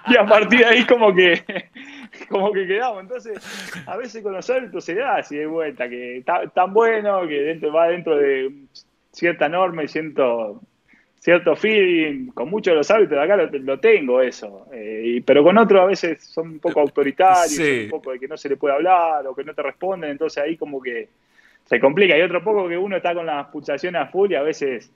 [0.09, 1.45] Y a partir de ahí como que,
[2.31, 3.03] como que quedamos.
[3.03, 3.39] Entonces,
[3.87, 6.25] a veces con los árbitros se da así de vuelta, que
[6.55, 8.53] tan bueno, que va dentro de
[9.13, 10.63] cierta norma y siento
[11.23, 15.57] cierto feeling, con muchos de los hábitos de acá lo, tengo eso, eh, pero con
[15.57, 18.75] otros a veces son un poco autoritarios, un poco de que no se le puede
[18.75, 21.09] hablar o que no te responden, entonces ahí como que
[21.65, 22.19] se complica.
[22.19, 24.91] Y otro poco que uno está con las pulsaciones a full y a veces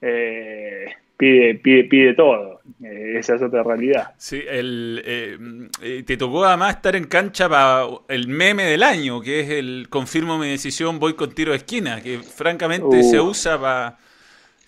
[0.00, 2.60] eh, pide, pide, pide todo.
[2.84, 4.12] Eh, esa es otra realidad.
[4.18, 5.68] Sí, el,
[6.06, 10.38] te tocó además estar en cancha para el meme del año, que es el confirmo
[10.38, 13.98] mi decisión, voy con tiro de esquina, que francamente se usa para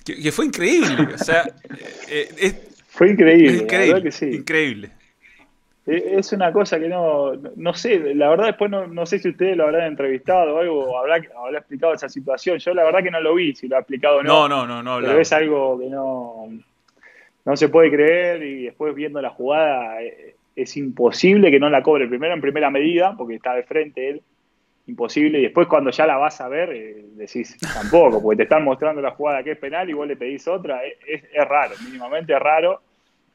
[0.05, 1.15] que, fue increíble.
[1.15, 1.45] O sea,
[2.09, 3.63] eh, eh, fue increíble.
[3.63, 4.13] Increíble.
[4.13, 4.27] sí.
[4.27, 4.91] increíble.
[5.87, 9.31] Eh, es una cosa que no, no sé, la verdad después no, no sé si
[9.31, 12.59] ustedes lo habrán entrevistado o algo, o habrá, habrá explicado esa situación.
[12.59, 14.49] Yo la verdad que no lo vi, si lo ha explicado o no.
[14.49, 15.07] No, no, no, no.
[15.07, 16.49] Pero es algo que no,
[17.45, 19.99] no se puede creer y después viendo la jugada
[20.57, 22.09] es imposible que no la cobre.
[22.09, 24.23] Primero en primera medida, porque está de frente él,
[24.87, 25.39] imposible.
[25.39, 29.01] Y después cuando ya la vas a ver, eh, decís tampoco, porque te están mostrando
[29.01, 30.81] la jugada que es penal y vos le pedís otra.
[30.85, 32.83] Es, raro, mínimamente es raro.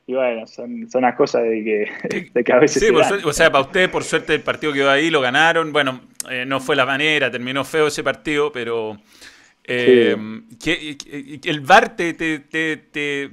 [0.08, 2.84] Y bueno, son, son las cosas de que, de que a veces.
[2.84, 5.72] Sí, o sea, para usted, por suerte, el partido que quedó ahí lo ganaron.
[5.72, 8.98] Bueno, eh, no fue la manera, terminó feo ese partido, pero.
[9.72, 10.18] Eh,
[11.46, 13.30] ¿El VAR te, te, te,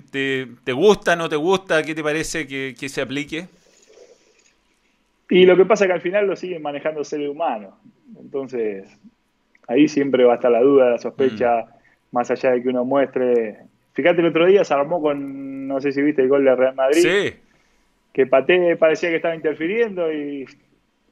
[0.63, 1.83] te, gusta, no te gusta?
[1.83, 3.47] ¿Qué te parece que, que se aplique?
[5.29, 7.75] Y lo que pasa es que al final lo siguen manejando seres humanos.
[8.19, 8.87] Entonces,
[9.67, 11.69] ahí siempre va a estar la duda, la sospecha, mm.
[12.13, 13.59] más allá de que uno muestre.
[13.93, 16.75] Fíjate, el otro día se armó con, no sé si viste el gol de Real
[16.75, 17.01] Madrid.
[17.01, 17.37] Sí.
[18.13, 20.47] Que Paté parecía que estaba interfiriendo y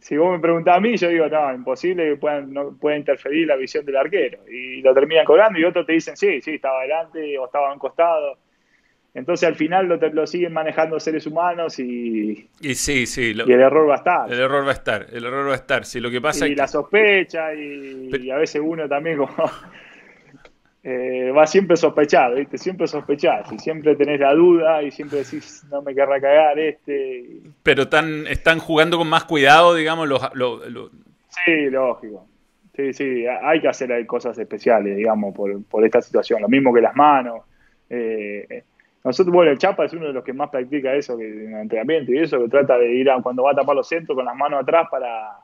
[0.04, 3.46] si vos me preguntás a mí, yo digo, no, imposible que puedan, no, pueda interferir
[3.46, 4.38] la visión del arquero.
[4.50, 7.72] Y lo terminan cobrando y otros te dicen, sí, sí, estaba adelante o estaba a
[7.72, 8.36] un costado.
[9.14, 13.60] Entonces al final lo, lo, siguen manejando seres humanos y, y, sí, sí, y el
[13.60, 14.32] error va a estar.
[14.32, 15.84] El error va a estar, el error va a estar.
[15.84, 19.32] Sí, lo que pasa y la sospecha y, a veces uno también como
[20.82, 22.58] eh, va siempre sospechado, ¿viste?
[22.58, 27.40] Siempre sospechás y siempre tenés la duda y siempre decís no me querrá cagar este.
[27.62, 30.90] Pero están, están jugando con más cuidado, digamos, los,
[31.44, 32.26] Sí, lógico.
[32.74, 36.42] Sí, sí, hay que hacer cosas especiales, digamos, por, por esta situación.
[36.42, 37.42] Lo mismo que las manos.
[37.88, 38.64] Eh,
[39.04, 41.60] nosotros, bueno, el Chapa es uno de los que más practica eso que en el
[41.60, 44.24] entrenamiento y eso, que trata de ir a, cuando va a tapar los centros con
[44.24, 45.40] las manos atrás para,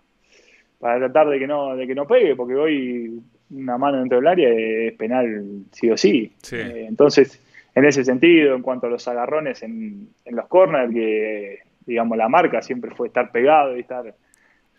[0.78, 4.26] para tratar de que no de que no pegue, porque hoy una mano dentro del
[4.28, 6.32] área es penal sí o sí.
[6.52, 7.38] Eh, entonces,
[7.74, 12.28] en ese sentido, en cuanto a los agarrones en, en los corners, que digamos la
[12.28, 14.14] marca siempre fue estar pegado y estar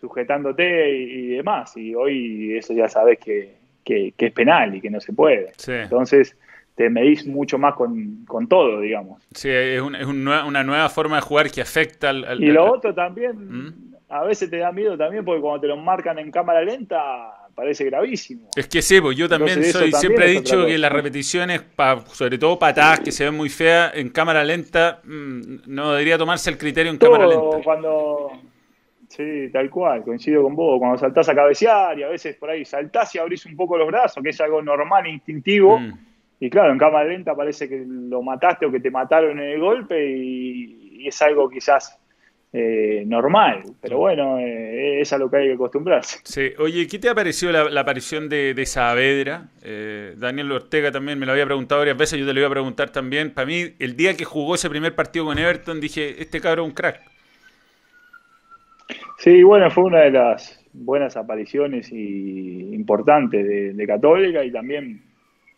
[0.00, 3.54] sujetándote y, demás, y hoy eso ya sabes que,
[3.84, 5.52] que, es penal y que no se puede.
[5.68, 6.36] Entonces,
[6.74, 9.22] te medís mucho más con, todo, digamos.
[9.32, 12.42] Sí, es, es una nueva forma de jugar que afecta al...
[12.42, 13.94] y lo otro también, ¿Mm?
[14.08, 17.84] a veces te da miedo también porque cuando te lo marcan en cámara lenta parece
[17.84, 18.48] gravísimo.
[18.56, 21.62] Es que sí, pues yo también soy, siempre he dicho que las repeticiones,
[22.12, 26.50] sobre todo patadas que se ven muy feas en cámara lenta, mm, no debería tomarse
[26.50, 27.58] el criterio en cámara lenta.
[27.62, 28.30] cuando...
[29.08, 30.78] Sí, tal cual, coincido con vos.
[30.78, 33.86] Cuando saltás a cabecear y a veces por ahí saltás y abrís un poco los
[33.86, 35.98] brazos, que es algo normal, instintivo, mm.
[36.42, 39.60] Y claro, en cámara lenta parece que lo mataste o que te mataron en el
[39.60, 42.00] golpe y, es algo quizás
[42.52, 46.18] eh, normal, pero bueno, eh, es a lo que hay que acostumbrarse.
[46.24, 49.50] Sí, oye, ¿qué te ha parecido la, aparición de, de Saavedra?
[49.62, 52.50] Eh, Daniel Ortega también me lo había preguntado varias veces, yo te lo iba a
[52.50, 53.32] preguntar también.
[53.32, 56.68] Para mí, el día que jugó ese primer partido con Everton, dije, este cabrón es
[56.70, 57.02] un crack.
[59.18, 65.11] Sí, bueno, fue una de las buenas apariciones y importantes de, de Católica y también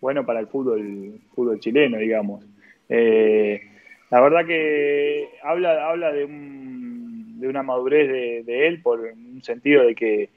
[0.05, 2.45] bueno para el fútbol, fútbol chileno, digamos.
[2.91, 3.63] Eh,
[4.11, 9.95] la verdad que habla, habla de, de una madurez de, él por un sentido de
[9.95, 10.29] que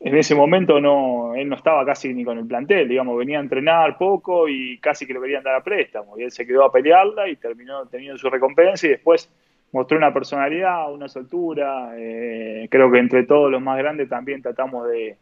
[0.00, 3.42] en ese momento no, él no estaba casi ni con el plantel, digamos, venía a
[3.42, 6.18] entrenar poco y casi que lo querían dar a préstamo.
[6.18, 9.30] Y él se quedó a pelearla y terminó teniendo su recompensa y después
[9.70, 11.92] mostró una personalidad, una soltura.
[11.98, 15.18] Eh, creo que entre todos los más grandes también tratamos de,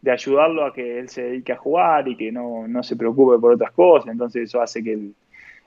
[0.00, 3.52] de ayudarlo a que él se dedique a jugar y que no, se preocupe por
[3.52, 4.10] otras cosas.
[4.12, 5.14] Entonces eso hace que el,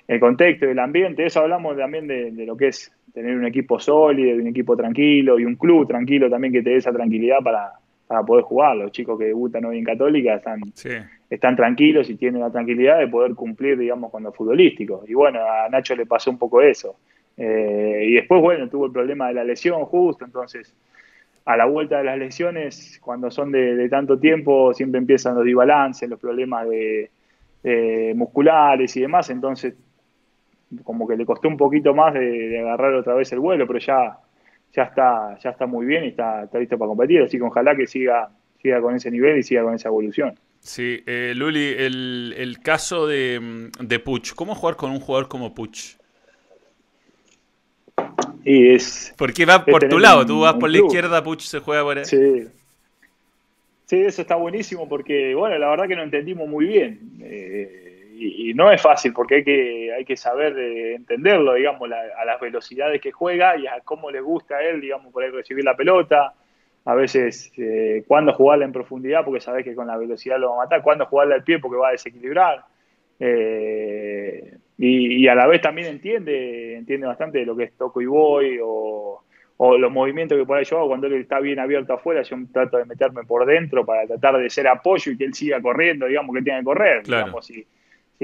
[0.08, 3.80] el contexto y el ambiente, eso hablamos también de, lo que es tener un equipo
[3.80, 7.74] sólido, un equipo tranquilo y un club tranquilo también que te dé esa tranquilidad para,
[8.08, 8.78] para poder jugar.
[8.78, 10.62] Los chicos que debutan hoy en Católica están,
[11.30, 15.04] están tranquilos y tienen la tranquilidad de poder cumplir, digamos, con lo futbolístico.
[15.08, 16.96] Y bueno, a Nacho le pasó un poco eso.
[17.38, 20.74] Eh, y después, bueno, tuvo el problema de la lesión justo, entonces
[21.46, 26.10] a la vuelta de las lesiones, cuando son de, tanto tiempo, siempre empiezan los desbalances,
[26.10, 27.10] los problemas de,
[28.16, 29.76] musculares y demás, entonces
[30.84, 34.18] como que le costó un poquito más de, agarrar otra vez el vuelo, pero ya,
[34.74, 37.88] ya está, ya está muy bien y está, listo para competir, así que ojalá que
[37.88, 38.30] siga,
[38.62, 40.36] siga con ese nivel y siga con esa evolución.
[40.60, 45.56] Sí, eh, Luli, el, el caso de, de Puch, ¿cómo jugar con un jugador como
[45.56, 45.98] Puch?
[48.44, 49.14] Y es.
[49.18, 52.06] Porque va por tu lado, tú vas por la izquierda, Puch se juega por ahí.
[52.06, 52.48] Sí.
[53.86, 57.00] Sí, eso está buenísimo porque, bueno, la verdad que lo entendimos muy bien.
[57.22, 62.40] Eh, y, no es fácil porque hay que, hay que saber entenderlo, digamos, a las
[62.40, 65.76] velocidades que juega y a cómo le gusta a él, digamos, por ahí recibir la
[65.76, 66.34] pelota.
[66.86, 70.56] A veces, eh, cuándo jugarla en profundidad porque sabes que con la velocidad lo va
[70.56, 70.82] a matar.
[70.82, 72.64] Cuándo jugarla al pie porque va a desequilibrar.
[73.20, 78.08] Eh, y, a la vez también entiende, entiende bastante de lo que es toco y
[78.08, 79.24] voy o,
[79.78, 82.78] los movimientos que por ahí yo hago cuando él está bien abierto afuera, yo trato
[82.78, 86.36] de meterme por dentro para tratar de ser apoyo y que él siga corriendo, digamos
[86.36, 87.04] que tiene que correr.
[87.04, 87.64] Digamos, si,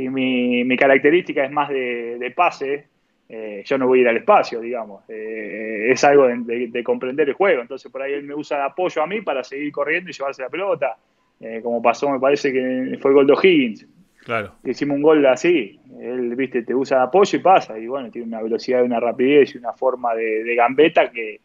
[0.09, 2.87] mi, mi, característica es más de, pase,
[3.29, 5.03] eh, yo no voy a ir al espacio, digamos.
[5.09, 7.61] Eh, es algo de, comprender el juego.
[7.61, 10.41] Entonces por ahí él me usa de apoyo a mí para seguir corriendo y llevarse
[10.41, 10.97] la pelota.
[11.39, 13.87] Eh, como pasó, me parece que fue el gol de Higgins.
[14.27, 14.55] Claro.
[14.65, 15.79] Hicimos un gol así.
[16.01, 17.79] Él, viste, te usa de apoyo y pasa.
[17.79, 21.39] Y bueno, tiene una velocidad una rapidez y una forma de, gambeta que,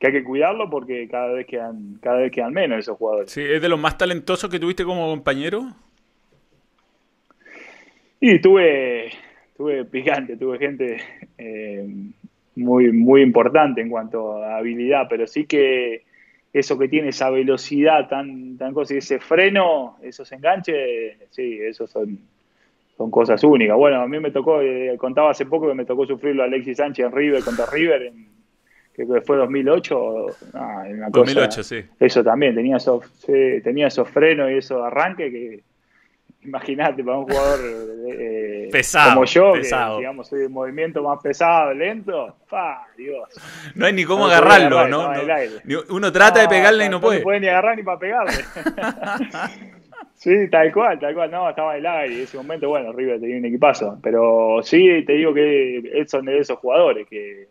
[0.00, 3.30] hay que cuidarlo porque cada vez quedan, cada vez quedan menos esos jugadores.
[3.30, 5.74] Sí, es de los más talentosos que tuviste como compañero.
[8.18, 9.10] Y tuve,
[9.54, 10.96] tuve picante, tuve gente
[11.36, 11.86] eh,
[12.56, 16.04] muy, muy importante en cuanto a habilidad, pero sí que
[16.52, 21.90] eso que tiene esa velocidad tan, tan cosa y ese freno, esos enganches, sí, esos
[21.90, 22.18] son,
[22.96, 23.76] son cosas únicas.
[23.76, 26.76] Bueno, a mí me tocó, eh, contaba hace poco que me tocó sufrirlo a Alexis
[26.76, 28.26] Sánchez en River contra River, en,
[28.94, 30.26] que fue 2008.
[30.52, 31.84] Ah, 2008, sí.
[31.98, 33.04] Eso también, tenía esos,
[33.64, 35.62] tenía esos frenos y esos arranques que
[36.44, 37.60] imagínate, para un jugador
[38.08, 39.96] eh, pesado, como yo, pesado.
[39.96, 42.86] que digamos soy de movimiento más pesado, lento, ¡pa!
[42.96, 43.28] Dios.
[43.74, 45.12] No hay ni cómo agarrarlo, ¿no?
[45.90, 47.18] Uno trata de pegarle y no, puede.
[47.18, 48.32] No puede ni agarrar ni para pegarle.
[50.14, 52.14] sí, tal cual, tal cual, no, estaba en el aire.
[52.14, 53.98] En ese momento, bueno, River tenía un equipazo.
[54.02, 57.48] Pero sí, te digo que son de esos jugadores que,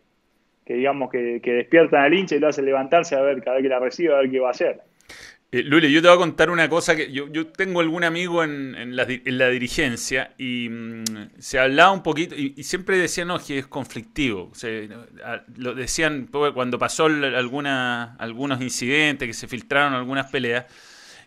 [0.66, 3.64] que digamos que, que despiertan al hincha y lo hacen levantarse a ver cada vez
[3.64, 4.82] que la recibe, a ver qué va a hacer.
[5.54, 8.96] Eh, Luli, yo te voy a contar una cosa que yo, tengo algún amigo en,
[8.96, 9.06] la,
[9.50, 11.04] dirigencia y mm,
[11.40, 14.52] se hablaba un poquito y, siempre decían no, que es conflictivo.
[15.58, 20.66] lo decían cuando pasó alguna, algunos incidentes, que se filtraron algunas peleas.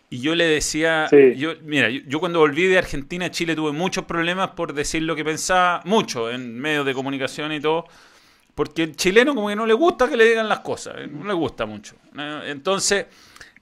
[0.09, 4.05] Y yo le decía, yo, mira, yo, cuando volví de Argentina a Chile tuve muchos
[4.05, 7.85] problemas por decir lo que pensaba, mucho en medios de comunicación y todo,
[8.53, 11.25] porque el chileno como que no le gusta que le digan las cosas, eh, no
[11.25, 11.95] le gusta mucho.
[12.45, 13.07] Entonces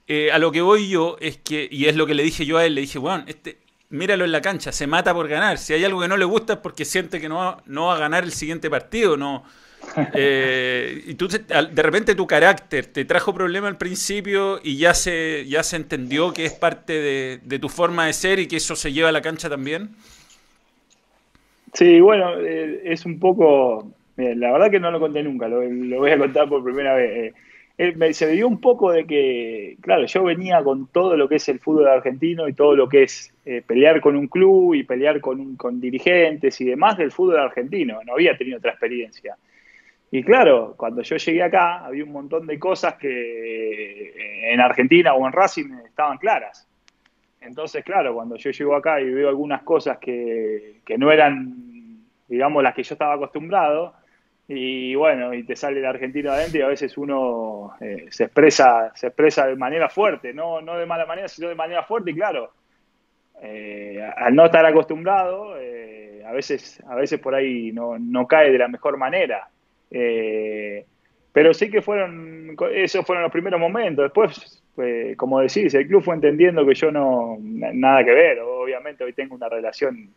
[0.06, 2.58] eh, a lo que voy yo es que, y es lo que le dije yo
[2.58, 3.56] a él, le dije, bueno, este,
[3.88, 5.56] míralo en la cancha, se mata por ganar.
[5.56, 7.96] Si hay algo que no le gusta es porque siente que no va, no va
[7.96, 9.44] a ganar el siguiente partido, no.
[10.14, 15.44] Eh, y tú de repente tu carácter te trajo problema al principio y ya se,
[15.46, 18.94] ya se entendió que es parte de, tu forma de ser y que eso se
[18.94, 19.90] lleva a la cancha también.
[21.74, 23.86] Sí, bueno, eh, es un poco,
[24.16, 27.34] la verdad que no lo conté nunca, lo, lo voy a contar por primera vez
[27.34, 27.34] se
[27.76, 31.58] me dio un poco de que, claro, yo venía con todo lo que es el
[31.58, 35.56] fútbol argentino y todo lo que es eh, pelear con un club y pelear con,
[35.56, 38.00] con dirigentes y demás del fútbol argentino.
[38.06, 39.36] No había tenido otra experiencia.
[40.12, 45.14] Y claro, cuando yo llegué acá, había un montón de cosas que eh, en Argentina
[45.14, 46.68] o en Racing estaban claras.
[47.40, 51.98] Entonces, claro, cuando yo llego acá y veo algunas cosas que, que no eran,
[52.28, 53.94] digamos, las que yo estaba acostumbrado,
[54.46, 58.92] y bueno, y te sale el argentino adentro y a veces uno eh, se expresa
[58.94, 62.14] se expresa de manera fuerte, no, no de mala manera, sino de manera fuerte y
[62.14, 62.52] claro,
[63.42, 68.52] eh, al no estar acostumbrado, eh, a, veces, a veces por ahí no, no cae
[68.52, 69.48] de la mejor manera.
[71.32, 74.04] pero sí que fueron, esos fueron los primeros momentos.
[74.04, 74.62] Después,
[75.16, 78.38] como decís, el club fue entendiendo que yo no, nada que ver.
[78.40, 80.10] Obviamente hoy tengo una relación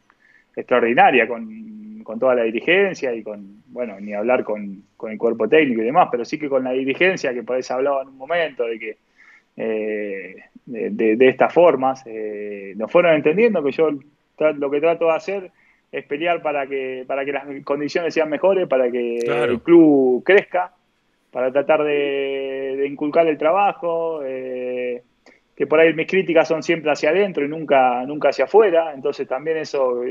[0.55, 5.83] extraordinaria con, con toda la dirigencia y con, bueno, ni hablar con, el cuerpo técnico
[5.83, 8.63] y demás, pero sí que con la dirigencia, que por eso hablaba en un momento
[8.63, 8.97] de que
[9.55, 15.51] eh, de, estas formas, eh, nos fueron entendiendo que yo lo que trato de hacer
[15.91, 20.73] es pelear para que, para que las condiciones sean mejores, para que el club crezca,
[21.29, 25.03] para tratar de, inculcar el trabajo, eh,
[25.55, 29.27] que por ahí mis críticas son siempre hacia adentro y nunca, nunca hacia afuera, entonces
[29.27, 30.01] también eso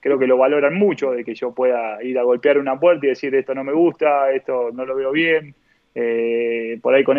[0.00, 3.10] creo que lo valoran mucho, de que yo pueda ir a golpear una puerta y
[3.10, 5.54] decir esto no me gusta, esto no lo veo bien,
[5.94, 7.16] eh, por ahí con,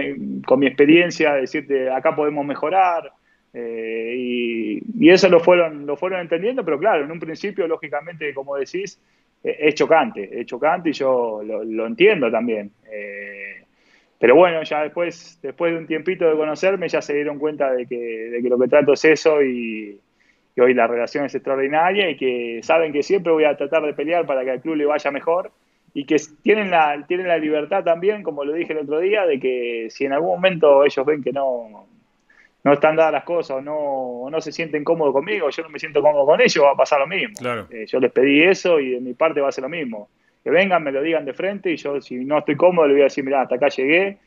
[0.59, 3.11] mi experiencia, decirte acá podemos mejorar.
[3.53, 8.55] Eh, y, eso lo fueron, lo fueron entendiendo, pero claro, en un principio, lógicamente, como
[8.55, 9.01] decís,
[9.43, 12.71] eh, es chocante, es chocante y yo lo, entiendo también.
[14.19, 17.85] pero bueno, ya después, después de un tiempito de conocerme, ya se dieron cuenta de
[17.85, 19.99] que, de que lo que trato es eso y,
[20.61, 24.25] hoy la relación es extraordinaria y que saben que siempre voy a tratar de pelear
[24.25, 25.51] para que al club le vaya mejor
[25.93, 29.39] y que tienen la, tienen la libertad también, como lo dije el otro día, de
[29.39, 31.87] que si en algún momento ellos ven que no,
[32.63, 35.79] no están dadas las cosas o no, no se sienten cómodos conmigo, yo no me
[35.79, 37.35] siento cómodo con ellos, va a pasar lo mismo.
[37.71, 40.09] Eh, yo les pedí eso y de mi parte va a ser lo mismo.
[40.43, 43.01] Que vengan, me lo digan de frente y yo si no estoy cómodo le voy
[43.01, 44.17] a decir, mira, hasta acá llegué.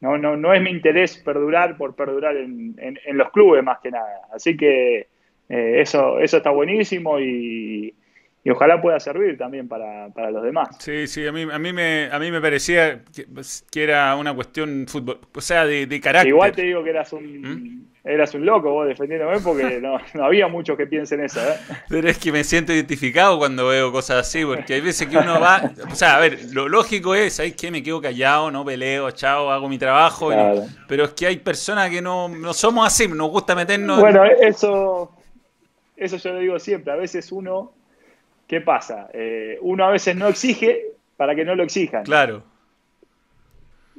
[0.00, 3.90] No, no, no es mi interés perdurar por perdurar en, en los clubes más que
[3.90, 4.28] nada.
[4.30, 5.06] Así que
[5.48, 7.94] eh, eso, eso está buenísimo y,
[8.46, 10.68] y ojalá pueda servir también para, para, los demás.
[10.78, 13.26] Sí, sí, a mí, a mí, me, a mí me parecía que,
[13.72, 16.28] que era una cuestión fútbol, o sea, de, de carácter.
[16.28, 17.86] Igual te digo que eras un, ¿Mm?
[18.04, 21.40] eras un loco vos defendiéndome porque no, no había muchos que piensen eso.
[21.40, 21.56] ¿eh?
[21.88, 25.40] Pero es que me siento identificado cuando veo cosas así, porque hay veces que uno
[25.40, 27.72] va, o sea, a ver, lo lógico es, ¿sabes qué?
[27.72, 30.64] Me quedo callado, no peleo, chao, hago mi trabajo, claro.
[30.64, 33.98] y, pero es que hay personas que no, no somos así, nos gusta meternos...
[33.98, 35.10] Bueno, eso,
[35.96, 37.72] eso yo lo digo siempre, a veces uno,
[38.46, 39.08] ¿qué pasa?
[39.12, 40.82] Eh, uno a veces no exige
[41.16, 42.04] para que no lo exijan.
[42.04, 42.42] Claro.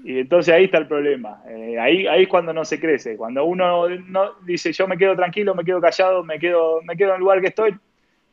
[0.03, 1.41] Y entonces ahí está el problema.
[1.49, 3.17] Eh, ahí, ahí es cuando no se crece.
[3.17, 7.09] Cuando uno no dice yo me quedo tranquilo, me quedo callado, me quedo, me quedo
[7.09, 7.75] en el lugar que estoy,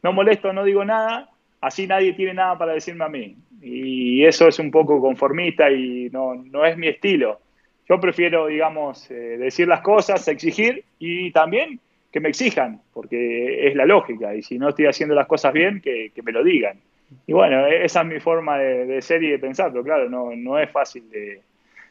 [0.03, 3.37] no molesto, no digo nada, así nadie tiene nada para decirme a mí.
[3.63, 7.41] Y eso es un poco conformista y no, no es mi estilo.
[7.89, 11.81] Yo prefiero, digamos, eh, decir las cosas, exigir y también
[12.15, 14.37] que me exijan, porque es la lógica.
[14.37, 16.79] Y si no estoy haciendo las cosas bien, que, que me lo digan.
[17.27, 20.31] Y bueno, esa es mi forma de, de ser y de pensar, pero claro, no,
[20.37, 21.43] no es fácil de,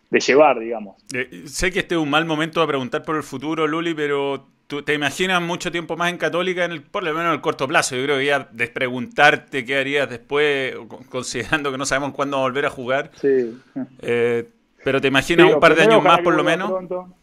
[0.09, 0.95] de llevar, digamos.
[1.13, 4.47] Eh, sé que este es un mal momento a preguntar por el futuro, Luli, pero
[4.67, 7.41] ¿tú te imaginas mucho tiempo más en Católica, en el, por lo menos en el
[7.41, 7.97] corto plazo?
[7.97, 10.73] Yo creo que ya despreguntarte qué harías después,
[11.09, 13.11] considerando que no sabemos cuándo volver a jugar.
[13.15, 13.59] Sí.
[14.01, 14.45] Eh,
[14.85, 16.71] pero ¿te imaginas sí, un par de años más, por lo menos?
[16.71, 17.13] Pronto.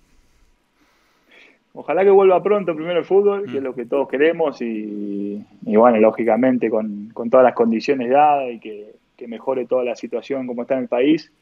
[1.73, 3.53] Ojalá que vuelva pronto primero el fútbol, mm.
[3.53, 8.11] que es lo que todos queremos, y, y bueno, lógicamente con, con, todas las condiciones
[8.11, 11.33] dadas y que, que mejore toda la situación como está en el país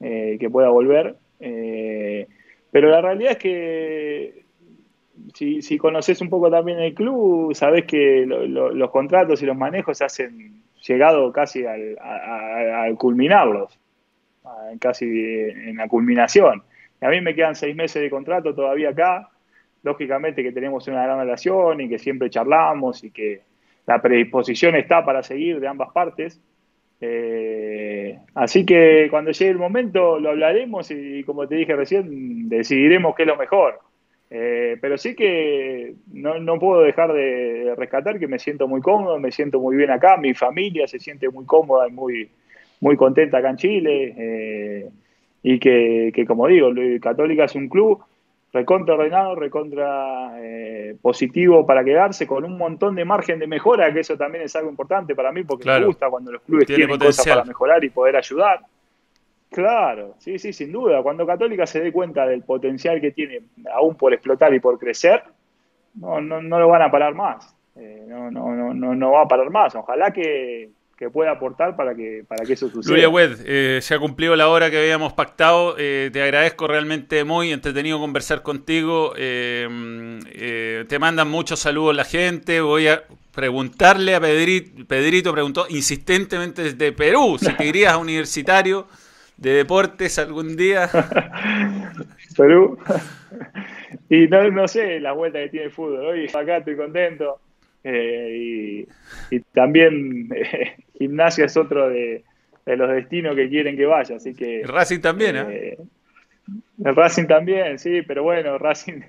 [0.00, 1.16] eh, que pueda volver.
[1.40, 2.26] Eh,
[2.70, 4.44] pero la realidad es que
[5.34, 9.46] si, si, conoces un poco también el club, sabes que lo, lo, los contratos y
[9.46, 13.78] los manejos se hacen llegado casi al, a, a, culminarlos,
[14.80, 16.62] casi en la culminación.
[17.00, 19.30] A mí me quedan seis meses de contrato todavía acá.
[19.84, 23.42] Lógicamente que tenemos una gran relación y que siempre charlamos y que
[23.86, 26.40] la predisposición está para seguir de ambas partes.
[27.00, 33.14] Eh, así que cuando llegue el momento lo hablaremos y, como te dije recién, decidiremos
[33.14, 33.78] qué es lo mejor.
[34.30, 39.18] Eh, pero sí que no, no, puedo dejar de rescatar que me siento muy cómodo,
[39.20, 42.30] me siento muy bien acá, mi familia se siente muy cómoda y muy,
[42.80, 44.14] muy contenta acá en Chile.
[44.16, 44.88] Eh,
[45.42, 46.70] y que, que, como digo,
[47.02, 48.02] Católica es un club
[48.54, 54.00] recontra ordenado, recontra eh, positivo para quedarse, con un montón de margen de mejora, que
[54.00, 55.80] eso también es algo importante para mí, porque claro.
[55.80, 57.16] me gusta cuando los clubes Tiene tienen potencial.
[57.16, 58.60] cosas para mejorar y poder ayudar.
[59.50, 61.02] Claro, sí, sí, sin duda.
[61.02, 63.40] Cuando Católica se dé cuenta del potencial que tiene,
[63.72, 65.24] aún por explotar y por crecer,
[65.96, 67.56] no, no, no lo van a parar más.
[67.74, 69.74] Eh, no, no, no, no va a parar más.
[69.74, 72.94] Ojalá que, que pueda aportar para que, para que eso suceda.
[72.94, 75.74] Lulia Wed, eh, se ha cumplido la hora que habíamos pactado.
[75.78, 79.12] Eh, te agradezco realmente muy entretenido conversar contigo.
[79.16, 82.60] Eh, te mandan muchos saludos la gente.
[82.60, 83.02] Voy a
[83.34, 88.86] preguntarle a Pedrito, Pedrito preguntó insistentemente desde Perú si te irías a universitario
[89.36, 90.88] de deportes algún día.
[92.36, 92.78] Perú.
[94.08, 96.06] y no, no sé la vuelta que tiene el fútbol.
[96.06, 97.40] Hoy acá estoy contento.
[97.86, 98.86] Eh,
[99.30, 102.24] y, y, también eh, gimnasia es otro de,
[102.66, 104.60] de, los destinos que quieren que vaya, así que...
[104.60, 105.76] El Racing también, ¿eh?
[106.84, 109.00] El Racing también, sí, pero bueno, Racing,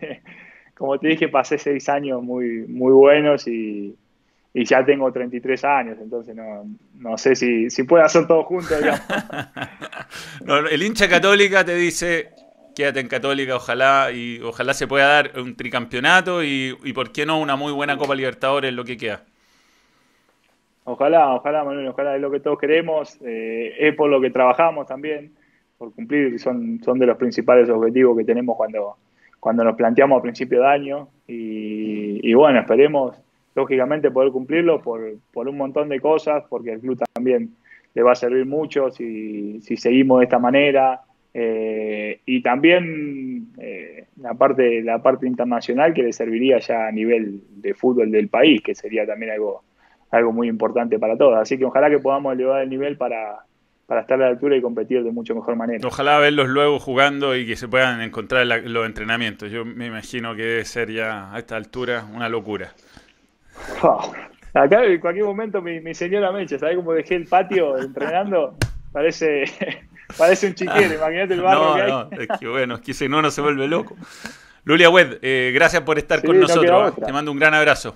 [0.75, 3.95] como te dije, pasé seis años muy, muy buenos y,
[4.53, 6.65] y ya tengo 33 años, entonces no,
[6.97, 8.73] no sé si, si puedo hacer todo junto.
[10.45, 12.29] no, el hincha católica te dice,
[12.75, 17.25] quédate en Católica, ojalá y ojalá se pueda dar un tricampeonato y, y por qué
[17.25, 19.23] no una muy buena Copa Libertadores lo que queda.
[20.85, 24.87] Ojalá, ojalá, Manuel, ojalá es lo que todos queremos, eh, es por lo que trabajamos
[24.87, 25.33] también,
[25.77, 28.95] por cumplir, son, son de los principales objetivos que tenemos cuando,
[29.39, 31.09] cuando nos planteamos a principio de año.
[31.27, 33.19] Y, y bueno, esperemos
[33.55, 35.01] lógicamente poder cumplirlo por,
[35.33, 37.55] por un montón de cosas, porque el club también
[37.93, 41.01] le va a servir mucho si, si seguimos de esta manera,
[41.37, 47.41] eh, y también eh, la parte la parte internacional que le serviría ya a nivel
[47.57, 49.63] de fútbol del país, que sería también algo,
[50.11, 51.37] algo muy importante para todos.
[51.37, 53.39] Así que ojalá que podamos elevar el nivel para,
[53.85, 55.87] para estar a la altura y competir de mucho mejor manera.
[55.87, 59.51] Ojalá verlos luego jugando y que se puedan encontrar en la, los entrenamientos.
[59.51, 62.73] Yo me imagino que debe ser ya a esta altura una locura.
[63.81, 64.11] Oh,
[64.53, 68.55] acá en cualquier momento mi, mi señora Mecha, ¿sabes cómo dejé el patio entrenando?
[68.91, 69.45] Parece
[70.17, 71.91] Parece un chiquero, imagínate el barro no, que hay.
[71.91, 73.95] No, es que bueno, es que si no, no se vuelve loco.
[74.63, 76.93] Lulia Wed, eh, gracias por estar sí, con no nosotros.
[76.97, 77.01] ¿eh?
[77.05, 77.95] Te mando un gran abrazo.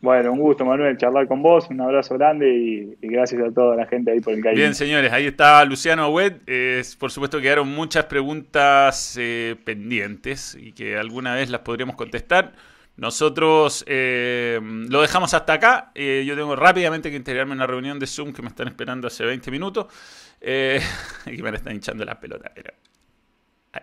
[0.00, 1.68] Bueno, un gusto, Manuel, charlar con vos.
[1.70, 4.42] Un abrazo grande y, gracias a toda la gente ahí por el.
[4.54, 6.34] Bien, señores, ahí está Luciano Wed.
[6.46, 12.52] Eh, por supuesto, quedaron muchas preguntas eh, pendientes y que alguna vez las podríamos contestar.
[12.96, 15.92] Nosotros eh, lo dejamos hasta acá.
[15.94, 19.06] Eh, yo tengo rápidamente que integrarme en una reunión de Zoom que me están esperando
[19.06, 19.86] hace 20 minutos.
[20.40, 20.80] Eh,
[21.26, 22.48] y me están hinchando la pelota.
[22.48, 22.85] a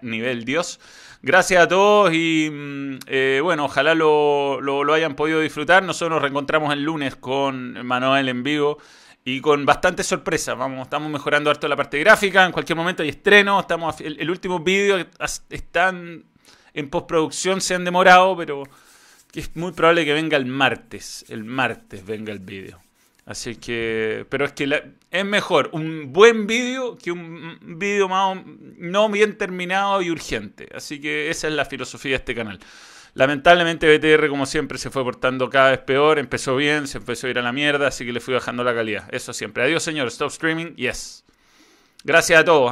[0.01, 0.79] nivel Dios.
[1.21, 5.83] Gracias a todos y mm, bueno, ojalá lo, lo, hayan podido disfrutar.
[5.83, 8.77] Nosotros nos reencontramos el lunes con Manuel en vivo
[9.25, 10.53] y con bastante sorpresa.
[10.53, 12.45] Vamos, estamos mejorando harto la parte gráfica.
[12.45, 13.59] En cualquier momento hay estreno.
[13.59, 15.05] Estamos, el, último vídeo
[15.49, 16.25] están
[16.73, 18.63] en postproducción, se han demorado, pero
[19.33, 21.25] es muy probable que venga el martes.
[21.29, 22.79] El martes venga el vídeo.
[23.25, 29.09] Así que, pero es que es mejor un buen vídeo que un vídeo más no
[29.09, 30.67] bien terminado y urgente.
[30.75, 32.59] Así que esa es la filosofía de este canal.
[33.13, 37.29] Lamentablemente BTR como siempre se fue portando cada vez peor, empezó bien, se empezó a
[37.29, 39.07] ir a la mierda, así que le fui bajando la calidad.
[39.13, 39.63] Eso siempre.
[39.63, 41.23] Adiós señor, stop streaming, yes.
[42.03, 42.71] Gracias a todos.